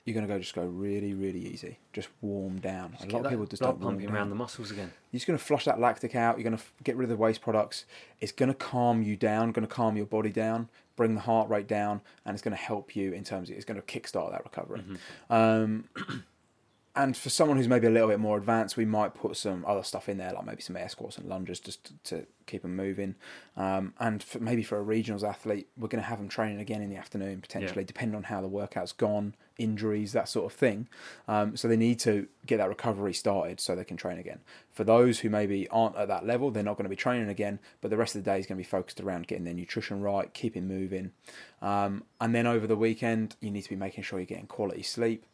you're 0.06 0.14
going 0.16 0.26
to 0.28 0.34
go 0.34 0.40
just 0.40 0.56
go 0.56 0.64
really, 0.66 1.14
really 1.14 1.40
easy. 1.46 1.78
Just 1.94 2.08
warm 2.22 2.60
down. 2.60 2.94
Just 2.94 3.06
a 3.12 3.16
lot 3.16 3.26
of 3.26 3.30
people 3.32 3.46
just 3.46 3.62
don't 3.62 3.80
warm 3.80 3.94
pumping 3.94 4.08
down. 4.08 4.16
around 4.16 4.30
the 4.30 4.36
muscles 4.36 4.72
again. 4.72 4.92
You're 5.12 5.20
just 5.20 5.28
going 5.28 5.38
to 5.38 5.44
flush 5.46 5.66
that 5.66 5.80
lactic 5.80 6.16
out. 6.16 6.38
You're 6.38 6.44
going 6.50 6.58
to 6.58 6.64
get 6.84 6.96
rid 6.96 7.04
of 7.04 7.10
the 7.10 7.18
waste 7.18 7.42
products. 7.42 7.86
It's 8.20 8.32
going 8.32 8.50
to 8.50 8.56
calm 8.56 9.04
you 9.04 9.16
down, 9.16 9.52
going 9.52 9.68
to 9.68 9.72
calm 9.74 9.96
your 9.98 10.08
body 10.08 10.32
down, 10.32 10.70
bring 10.96 11.14
the 11.14 11.22
heart 11.22 11.50
rate 11.50 11.68
down, 11.68 12.02
and 12.26 12.34
it's 12.34 12.42
going 12.42 12.56
to 12.56 12.62
help 12.64 12.96
you 12.96 13.12
in 13.14 13.24
terms 13.24 13.50
of 13.52 13.58
it's 13.58 13.66
going 13.66 13.80
to 13.80 13.86
kickstart 13.86 14.32
that 14.32 14.44
recovery. 14.44 14.82
Um, 15.30 15.84
and 16.96 17.16
for 17.16 17.30
someone 17.30 17.58
who's 17.58 17.70
maybe 17.70 17.88
a 17.88 17.90
little 17.90 18.10
bit 18.10 18.20
more 18.20 18.38
advanced, 18.38 18.76
we 18.76 18.86
might 18.86 19.14
put 19.14 19.38
some 19.38 19.64
other 19.66 19.84
stuff 19.84 20.10
in 20.10 20.18
there, 20.18 20.34
like 20.34 20.46
maybe 20.46 20.62
some 20.62 20.76
air 20.76 20.90
squats 20.90 21.18
and 21.18 21.28
lunges 21.28 21.60
just 21.60 21.86
to, 21.86 21.94
to 22.04 22.28
keep 22.48 22.64
them 22.64 22.76
moving. 22.76 23.16
Um, 23.56 23.94
and 23.98 24.22
for, 24.22 24.40
maybe 24.40 24.62
for 24.62 24.80
a 24.80 24.84
regionals 24.84 25.24
athlete, 25.24 25.70
we're 25.78 25.88
going 25.88 26.04
to 26.04 26.10
have 26.10 26.20
them 26.20 26.28
training 26.28 26.60
again 26.60 26.82
in 26.82 26.90
the 26.90 26.98
afternoon, 26.98 27.40
potentially, 27.40 27.86
depending 27.86 28.16
on 28.18 28.24
how 28.24 28.42
the 28.42 28.50
workout's 28.50 28.92
gone, 28.92 29.36
injuries, 29.58 30.12
that 30.12 30.28
sort 30.28 30.52
of 30.52 30.58
thing. 30.58 30.90
Um, 31.30 31.56
so 31.56 31.70
they 31.70 31.78
need 31.78 32.00
to 32.00 32.28
get 32.46 32.58
that 32.58 32.68
recovery 32.68 33.14
started 33.14 33.62
so 33.62 33.74
they 33.74 33.86
can 33.86 33.96
train 33.96 34.18
again. 34.18 34.40
For 34.70 34.84
those 34.84 35.20
who 35.20 35.30
maybe 35.30 35.70
aren't 35.70 35.96
at 35.96 36.10
that 36.10 36.26
level, 36.26 36.52
they're 36.52 36.62
not 36.62 36.76
going 36.76 36.86
to 36.86 36.90
be 36.90 36.96
training 36.98 37.30
again, 37.30 37.60
but 37.80 37.90
the 37.90 37.98
rest 37.98 38.16
of 38.16 38.24
the 38.24 38.30
day 38.30 38.40
is 38.40 38.46
going 38.46 38.58
to 38.58 38.64
be 38.64 38.70
focused 38.70 39.00
around 39.00 39.28
getting 39.28 39.46
their 39.46 39.54
nutrition 39.54 40.02
right, 40.02 40.34
keeping 40.34 40.68
moving. 40.68 41.12
Um, 41.62 42.04
and 42.20 42.36
then 42.36 42.48
over 42.48 42.68
the 42.68 42.76
weekend, 42.76 43.36
you 43.40 43.52
need 43.52 43.62
to 43.62 43.70
be 43.70 43.76
making 43.76 44.04
sure 44.04 44.20
you're 44.20 44.26
getting 44.26 44.48
quality 44.48 44.84
sleep 44.84 45.26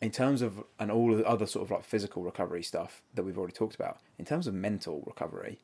in 0.00 0.10
terms 0.10 0.42
of 0.42 0.62
and 0.78 0.90
all 0.90 1.14
the 1.14 1.26
other 1.26 1.46
sort 1.46 1.64
of 1.64 1.70
like 1.70 1.84
physical 1.84 2.22
recovery 2.22 2.62
stuff 2.62 3.02
that 3.14 3.22
we've 3.22 3.36
already 3.38 3.52
talked 3.52 3.74
about, 3.74 3.98
in 4.18 4.24
terms 4.24 4.46
of 4.46 4.54
mental 4.54 5.02
recovery, 5.06 5.58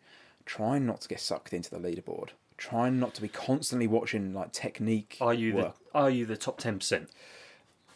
trying 0.44 0.86
not 0.86 1.00
to 1.02 1.08
get 1.08 1.20
sucked 1.20 1.52
into 1.52 1.70
the 1.70 1.78
leaderboard. 1.78 2.30
Trying 2.58 2.98
not 2.98 3.14
to 3.14 3.22
be 3.22 3.28
constantly 3.28 3.86
watching 3.86 4.32
like 4.32 4.52
technique 4.52 5.18
Are 5.20 5.34
you 5.34 5.54
work. 5.54 5.76
the 5.92 5.98
Are 5.98 6.10
you 6.10 6.24
the 6.24 6.36
top 6.36 6.58
ten 6.58 6.78
percent? 6.78 7.10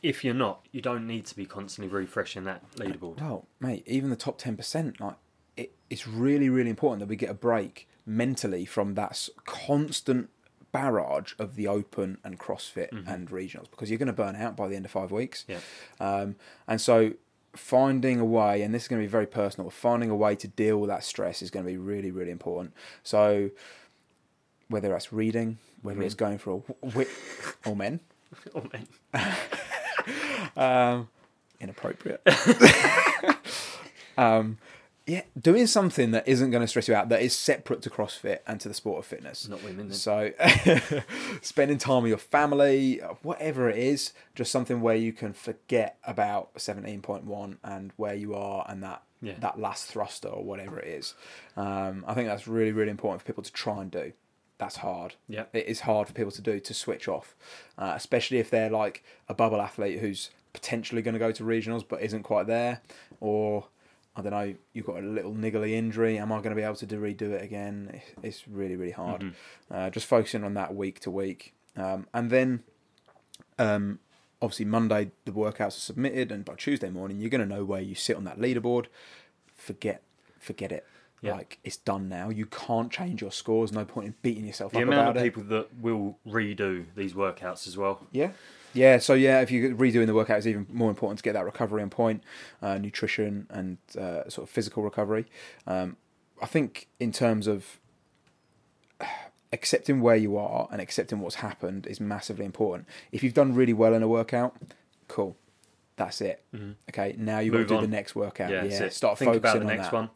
If 0.03 0.25
you're 0.25 0.35
not, 0.35 0.67
you 0.73 0.81
don't 0.81 1.07
need 1.07 1.27
to 1.27 1.37
be 1.37 1.45
constantly 1.45 1.93
refreshing 1.93 2.45
that 2.45 2.71
leaderboard. 2.73 3.21
Well, 3.21 3.47
mate, 3.59 3.85
even 3.87 4.11
the 4.11 4.17
top 4.17 4.39
ten 4.39 4.57
percent, 4.57 5.01
like 5.01 5.17
it, 5.57 5.73
it's 5.89 6.07
really, 6.07 6.49
really 6.49 6.71
important 6.71 7.01
that 7.01 7.09
we 7.09 7.17
get 7.17 7.31
a 7.31 7.35
break 7.35 7.89
mentally 8.07 8.65
from 8.65 8.95
that 8.95 9.29
constant 9.45 10.31
barrage 10.73 11.33
of 11.39 11.57
the 11.57 11.67
open 11.69 12.19
and 12.25 12.39
CrossFit 12.39 12.89
and 13.07 13.29
regionals 13.31 13.71
because 13.71 13.91
you're 13.91 13.99
going 13.99 14.07
to 14.07 14.13
burn 14.13 14.37
out 14.37 14.57
by 14.57 14.69
the 14.69 14.77
end 14.77 14.85
of 14.85 14.91
five 14.91 15.11
weeks. 15.11 15.45
Yeah. 15.49 15.59
Um, 15.99 16.37
and 16.69 16.81
so 16.81 17.15
finding 17.55 18.21
a 18.21 18.25
way, 18.25 18.63
and 18.63 18.73
this 18.75 18.83
is 18.83 18.89
going 18.89 19.03
to 19.03 19.07
be 19.07 19.11
very 19.11 19.27
personal, 19.27 19.69
finding 19.71 20.11
a 20.11 20.17
way 20.17 20.37
to 20.37 20.47
deal 20.49 20.79
with 20.79 20.89
that 20.89 21.03
stress 21.05 21.43
is 21.43 21.51
going 21.51 21.65
to 21.67 21.71
be 21.73 21.77
really, 21.79 22.11
really 22.11 22.31
important. 22.31 22.73
So 23.03 23.51
whether 24.69 24.89
that's 24.89 25.13
reading, 25.13 25.59
whether 25.83 26.03
it's 26.03 26.15
going 26.15 26.39
for 26.39 26.63
a 26.83 26.87
w- 26.87 27.09
or 27.67 27.75
men, 27.75 28.01
Oh, 28.55 28.63
man. 28.73 29.37
um, 30.57 31.09
inappropriate. 31.61 32.23
um, 34.19 34.59
yeah, 35.11 35.23
doing 35.41 35.67
something 35.67 36.13
that 36.13 36.29
isn't 36.29 36.51
going 36.51 36.61
to 36.63 36.69
stress 36.69 36.87
you 36.87 36.95
out, 36.95 37.09
that 37.09 37.21
is 37.21 37.37
separate 37.37 37.83
to 37.83 37.91
CrossFit 37.91 38.39
and 38.47 38.61
to 38.61 38.69
the 38.69 38.75
sport 38.75 38.99
of 39.01 39.07
fitness. 39.07 39.49
Not 39.49 39.63
women. 39.65 39.89
Then. 39.89 39.97
So, 39.97 40.31
spending 41.43 41.79
time 41.79 42.03
with 42.03 42.11
your 42.11 42.19
family, 42.19 43.01
whatever 43.23 43.69
it 43.69 43.79
is, 43.79 44.13
just 44.35 44.53
something 44.53 44.81
where 44.81 44.95
you 44.97 45.13
can 45.13 45.33
forget 45.33 45.99
about 46.05 46.55
17.1 46.55 47.57
and 47.65 47.93
where 47.97 48.15
you 48.15 48.35
are 48.35 48.65
and 48.69 48.83
that 48.83 49.03
Yeah. 49.23 49.35
that 49.41 49.59
last 49.59 49.87
thruster 49.87 50.29
or 50.29 50.45
whatever 50.45 50.79
it 50.79 50.89
is. 50.89 51.15
Um, 51.57 52.05
I 52.07 52.15
think 52.15 52.29
that's 52.29 52.47
really, 52.49 52.73
really 52.73 52.91
important 52.91 53.21
for 53.23 53.27
people 53.27 53.43
to 53.43 53.53
try 53.53 53.81
and 53.83 53.91
do. 53.91 54.13
That's 54.59 54.77
hard. 54.77 55.15
Yeah. 55.29 55.45
It 55.53 55.67
is 55.67 55.81
hard 55.81 56.07
for 56.07 56.13
people 56.15 56.33
to 56.33 56.43
do 56.43 56.61
to 56.61 56.75
switch 56.75 57.09
off, 57.09 57.35
uh, 57.79 57.93
especially 57.97 58.39
if 58.39 58.51
they're 58.51 58.71
like 58.71 59.03
a 59.29 59.35
bubble 59.35 59.61
athlete 59.61 60.01
who's 60.01 60.31
potentially 60.53 61.01
going 61.03 61.15
to 61.15 61.19
go 61.19 61.33
to 61.33 61.45
regionals 61.45 61.85
but 61.87 62.03
isn't 62.03 62.23
quite 62.25 62.47
there, 62.47 62.81
or 63.21 63.67
I 64.17 64.23
don't 64.23 64.33
know, 64.33 64.55
you've 64.73 64.87
got 64.87 64.99
a 65.03 65.07
little 65.07 65.33
niggly 65.33 65.73
injury. 65.73 66.19
Am 66.19 66.33
I 66.33 66.39
going 66.39 66.51
to 66.51 66.57
be 66.57 66.63
able 66.63 66.75
to 66.77 66.87
do, 66.87 67.01
redo 67.01 67.31
it 67.33 67.43
again? 67.43 68.01
It's- 68.23 68.43
really, 68.49 68.77
really 68.77 68.93
hard. 68.93 69.23
Mm-hmm. 69.23 69.75
Uh, 69.75 69.91
just 69.91 70.07
focusing 70.07 70.45
on 70.45 70.55
that 70.55 70.75
week 70.75 71.01
to 71.01 71.11
week, 71.11 71.55
um, 71.77 72.07
and 72.13 72.31
then 72.31 72.63
um, 73.59 74.01
obviously 74.43 74.65
Monday 74.65 75.13
the 75.25 75.33
workouts 75.33 75.69
are 75.69 75.87
submitted, 75.91 76.33
and 76.33 76.45
by 76.45 76.55
Tuesday 76.55 76.91
morning 76.91 77.21
you're 77.21 77.31
going 77.31 77.47
to 77.47 77.55
know 77.55 77.65
where 77.65 77.81
you 77.81 77.95
sit 77.95 78.17
on 78.17 78.25
that 78.25 78.39
leaderboard. 78.39 78.87
Forget, 79.55 80.03
forget 80.39 80.73
it. 80.73 80.87
Yeah. 81.23 81.35
Like 81.35 81.59
it's 81.65 81.77
done 81.77 82.09
now. 82.09 82.31
You 82.31 82.47
can't 82.47 82.91
change 82.91 83.21
your 83.21 83.31
scores. 83.33 83.73
No 83.73 83.85
point 83.85 84.07
in 84.09 84.15
beating 84.23 84.47
yourself 84.47 84.73
the 84.73 84.79
up 84.79 84.85
amount 84.85 85.01
about 85.03 85.17
of 85.19 85.23
it. 85.23 85.25
people 85.25 85.43
that 85.45 85.69
will 85.81 86.19
redo 86.27 86.87
these 86.97 87.13
workouts 87.13 87.67
as 87.67 87.77
well. 87.77 88.07
Yeah. 88.11 88.33
Yeah, 88.73 88.99
so 88.99 89.15
yeah, 89.15 89.41
if 89.41 89.51
you're 89.51 89.75
redoing 89.75 90.07
the 90.07 90.15
workout, 90.15 90.39
it's 90.39 90.47
even 90.47 90.65
more 90.73 90.91
important 90.91 91.19
to 91.19 91.25
get 91.25 91.33
that 91.33 91.45
recovery 91.45 91.83
on 91.83 91.91
point, 91.91 92.23
uh, 92.63 92.79
nutrition 92.79 93.49
and 93.51 93.79
uh, 93.99 94.29
sort 94.29 94.45
of 94.45 94.49
physical 94.51 94.85
recovery. 94.85 95.27
Um, 95.67 95.97
I 96.41 96.47
think 96.47 96.87
in 97.01 97.11
terms 97.11 97.49
of 97.49 97.81
accepting 99.53 100.01
where 100.01 100.17
you 100.17 100.37
are 100.37 100.69
and 100.71 100.81
accepting 100.81 101.19
what's 101.21 101.37
happened 101.37 101.87
is 101.87 102.01
massively 102.01 102.45
important. 102.45 102.87
If 103.13 103.23
you've 103.25 103.35
done 103.35 103.55
really 103.55 103.73
well 103.73 103.93
in 103.95 104.03
a 104.03 104.09
workout, 104.09 104.57
cool, 105.09 105.37
that's 105.97 106.21
it. 106.21 106.43
Okay, 106.91 107.15
now 107.19 107.41
got 107.41 107.59
Move 107.59 107.69
to 107.69 107.75
do 107.75 107.77
on. 107.77 107.83
the 107.83 107.89
next 107.89 108.15
workout. 108.15 108.51
Yeah, 108.51 108.65
Yeah, 108.65 108.89
start 108.91 109.19
Think 109.19 109.33
focusing 109.35 109.39
about 109.39 109.55
the 109.55 109.61
on 109.61 109.67
next 109.67 109.91
that 109.91 109.93
one. 109.95 110.11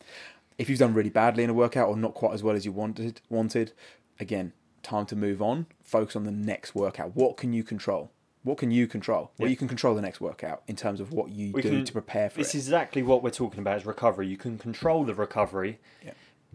If 0.59 0.69
you've 0.71 0.79
done 0.79 0.95
really 0.95 1.11
badly 1.11 1.43
in 1.45 1.51
a 1.51 1.55
workout 1.55 1.89
or 1.89 1.97
not 1.97 2.15
quite 2.15 2.33
as 2.35 2.43
well 2.43 2.55
as 2.57 2.65
you 2.65 2.73
wanted 2.73 3.21
wanted 3.29 3.73
again 4.21 4.53
time 4.83 5.07
to 5.07 5.17
move 5.17 5.41
on. 5.43 5.67
Focus 5.83 6.15
on 6.17 6.25
the 6.25 6.31
next 6.31 6.75
workout. 6.75 7.17
What 7.17 7.37
can 7.37 7.53
you 7.53 7.65
control? 7.65 8.11
What 8.43 8.59
can 8.59 8.71
you 8.71 8.87
control? 8.87 9.31
Well 9.39 9.49
you 9.49 9.57
can 9.57 9.69
control 9.69 9.95
the 9.95 10.03
next 10.03 10.21
workout 10.21 10.63
in 10.67 10.77
terms 10.77 11.01
of 11.01 11.13
what 11.13 11.31
you 11.31 11.53
We 11.53 11.63
do 11.63 11.71
can- 11.71 11.85
to 11.87 11.93
prepare 11.93 12.29
for 12.31 12.39
This 12.39 12.55
it. 12.55 12.59
is 12.59 12.67
exactly 12.67 13.03
what 13.03 13.23
we're 13.23 13.31
talking 13.31 13.61
about 13.61 13.79
is 13.79 13.87
recovery. 13.87 14.27
You 14.29 14.37
can 14.37 14.59
control 14.59 15.05
the 15.05 15.15
recovery 15.15 15.81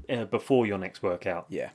uh, 0.10 0.26
before 0.26 0.66
your 0.66 0.78
next 0.78 1.02
workout. 1.04 1.46
yeah. 1.50 1.70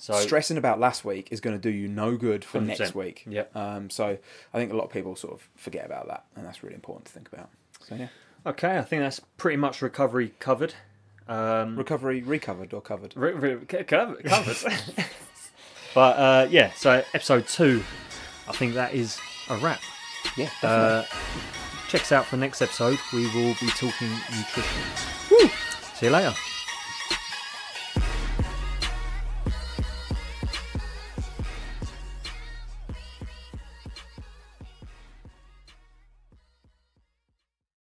So 0.00 0.14
stressing 0.20 0.56
about 0.58 0.78
last 0.78 1.04
week 1.04 1.26
is 1.32 1.40
going 1.40 1.56
to 1.56 1.60
do 1.60 1.76
you 1.76 1.88
no 1.88 2.16
good 2.16 2.44
for 2.44 2.60
100%. 2.60 2.66
next 2.78 2.94
week. 2.94 3.24
Yeah. 3.28 3.46
um, 3.56 3.90
so 3.90 4.16
i 4.54 4.58
think 4.58 4.72
a 4.72 4.76
lot 4.76 4.84
of 4.84 4.90
people 4.90 5.16
sort 5.16 5.34
of 5.34 5.48
forget 5.56 5.84
about 5.84 6.06
that 6.06 6.24
and 6.36 6.46
that's 6.46 6.62
really 6.62 6.76
important 6.76 7.06
to 7.06 7.12
think 7.12 7.28
about. 7.32 7.50
So 7.80 7.96
yeah. 7.96 8.08
Okay, 8.46 8.78
I 8.78 8.82
think 8.82 9.02
that's 9.02 9.20
pretty 9.36 9.56
much 9.56 9.82
recovery 9.82 10.34
covered. 10.38 10.74
Um, 11.28 11.76
recovery 11.76 12.22
recovered 12.22 12.72
or 12.72 12.80
covered 12.80 13.14
re- 13.16 13.32
re- 13.32 13.56
co- 13.66 13.84
covered. 14.24 14.56
but 15.94 16.18
uh, 16.18 16.46
yeah, 16.50 16.72
so 16.74 17.02
episode 17.12 17.46
two, 17.46 17.82
I 18.48 18.52
think 18.52 18.74
that 18.74 18.94
is 18.94 19.18
a 19.50 19.56
wrap. 19.58 19.80
yeah 20.36 20.48
Uh, 20.62 21.04
check 21.88 22.00
us 22.02 22.12
out 22.12 22.24
for 22.26 22.36
the 22.36 22.40
next 22.40 22.62
episode. 22.62 22.98
We 23.12 23.26
will 23.34 23.54
be 23.60 23.68
talking 23.68 24.10
nutrition. 24.30 25.50
See 25.94 26.06
you 26.06 26.12
later. 26.12 26.34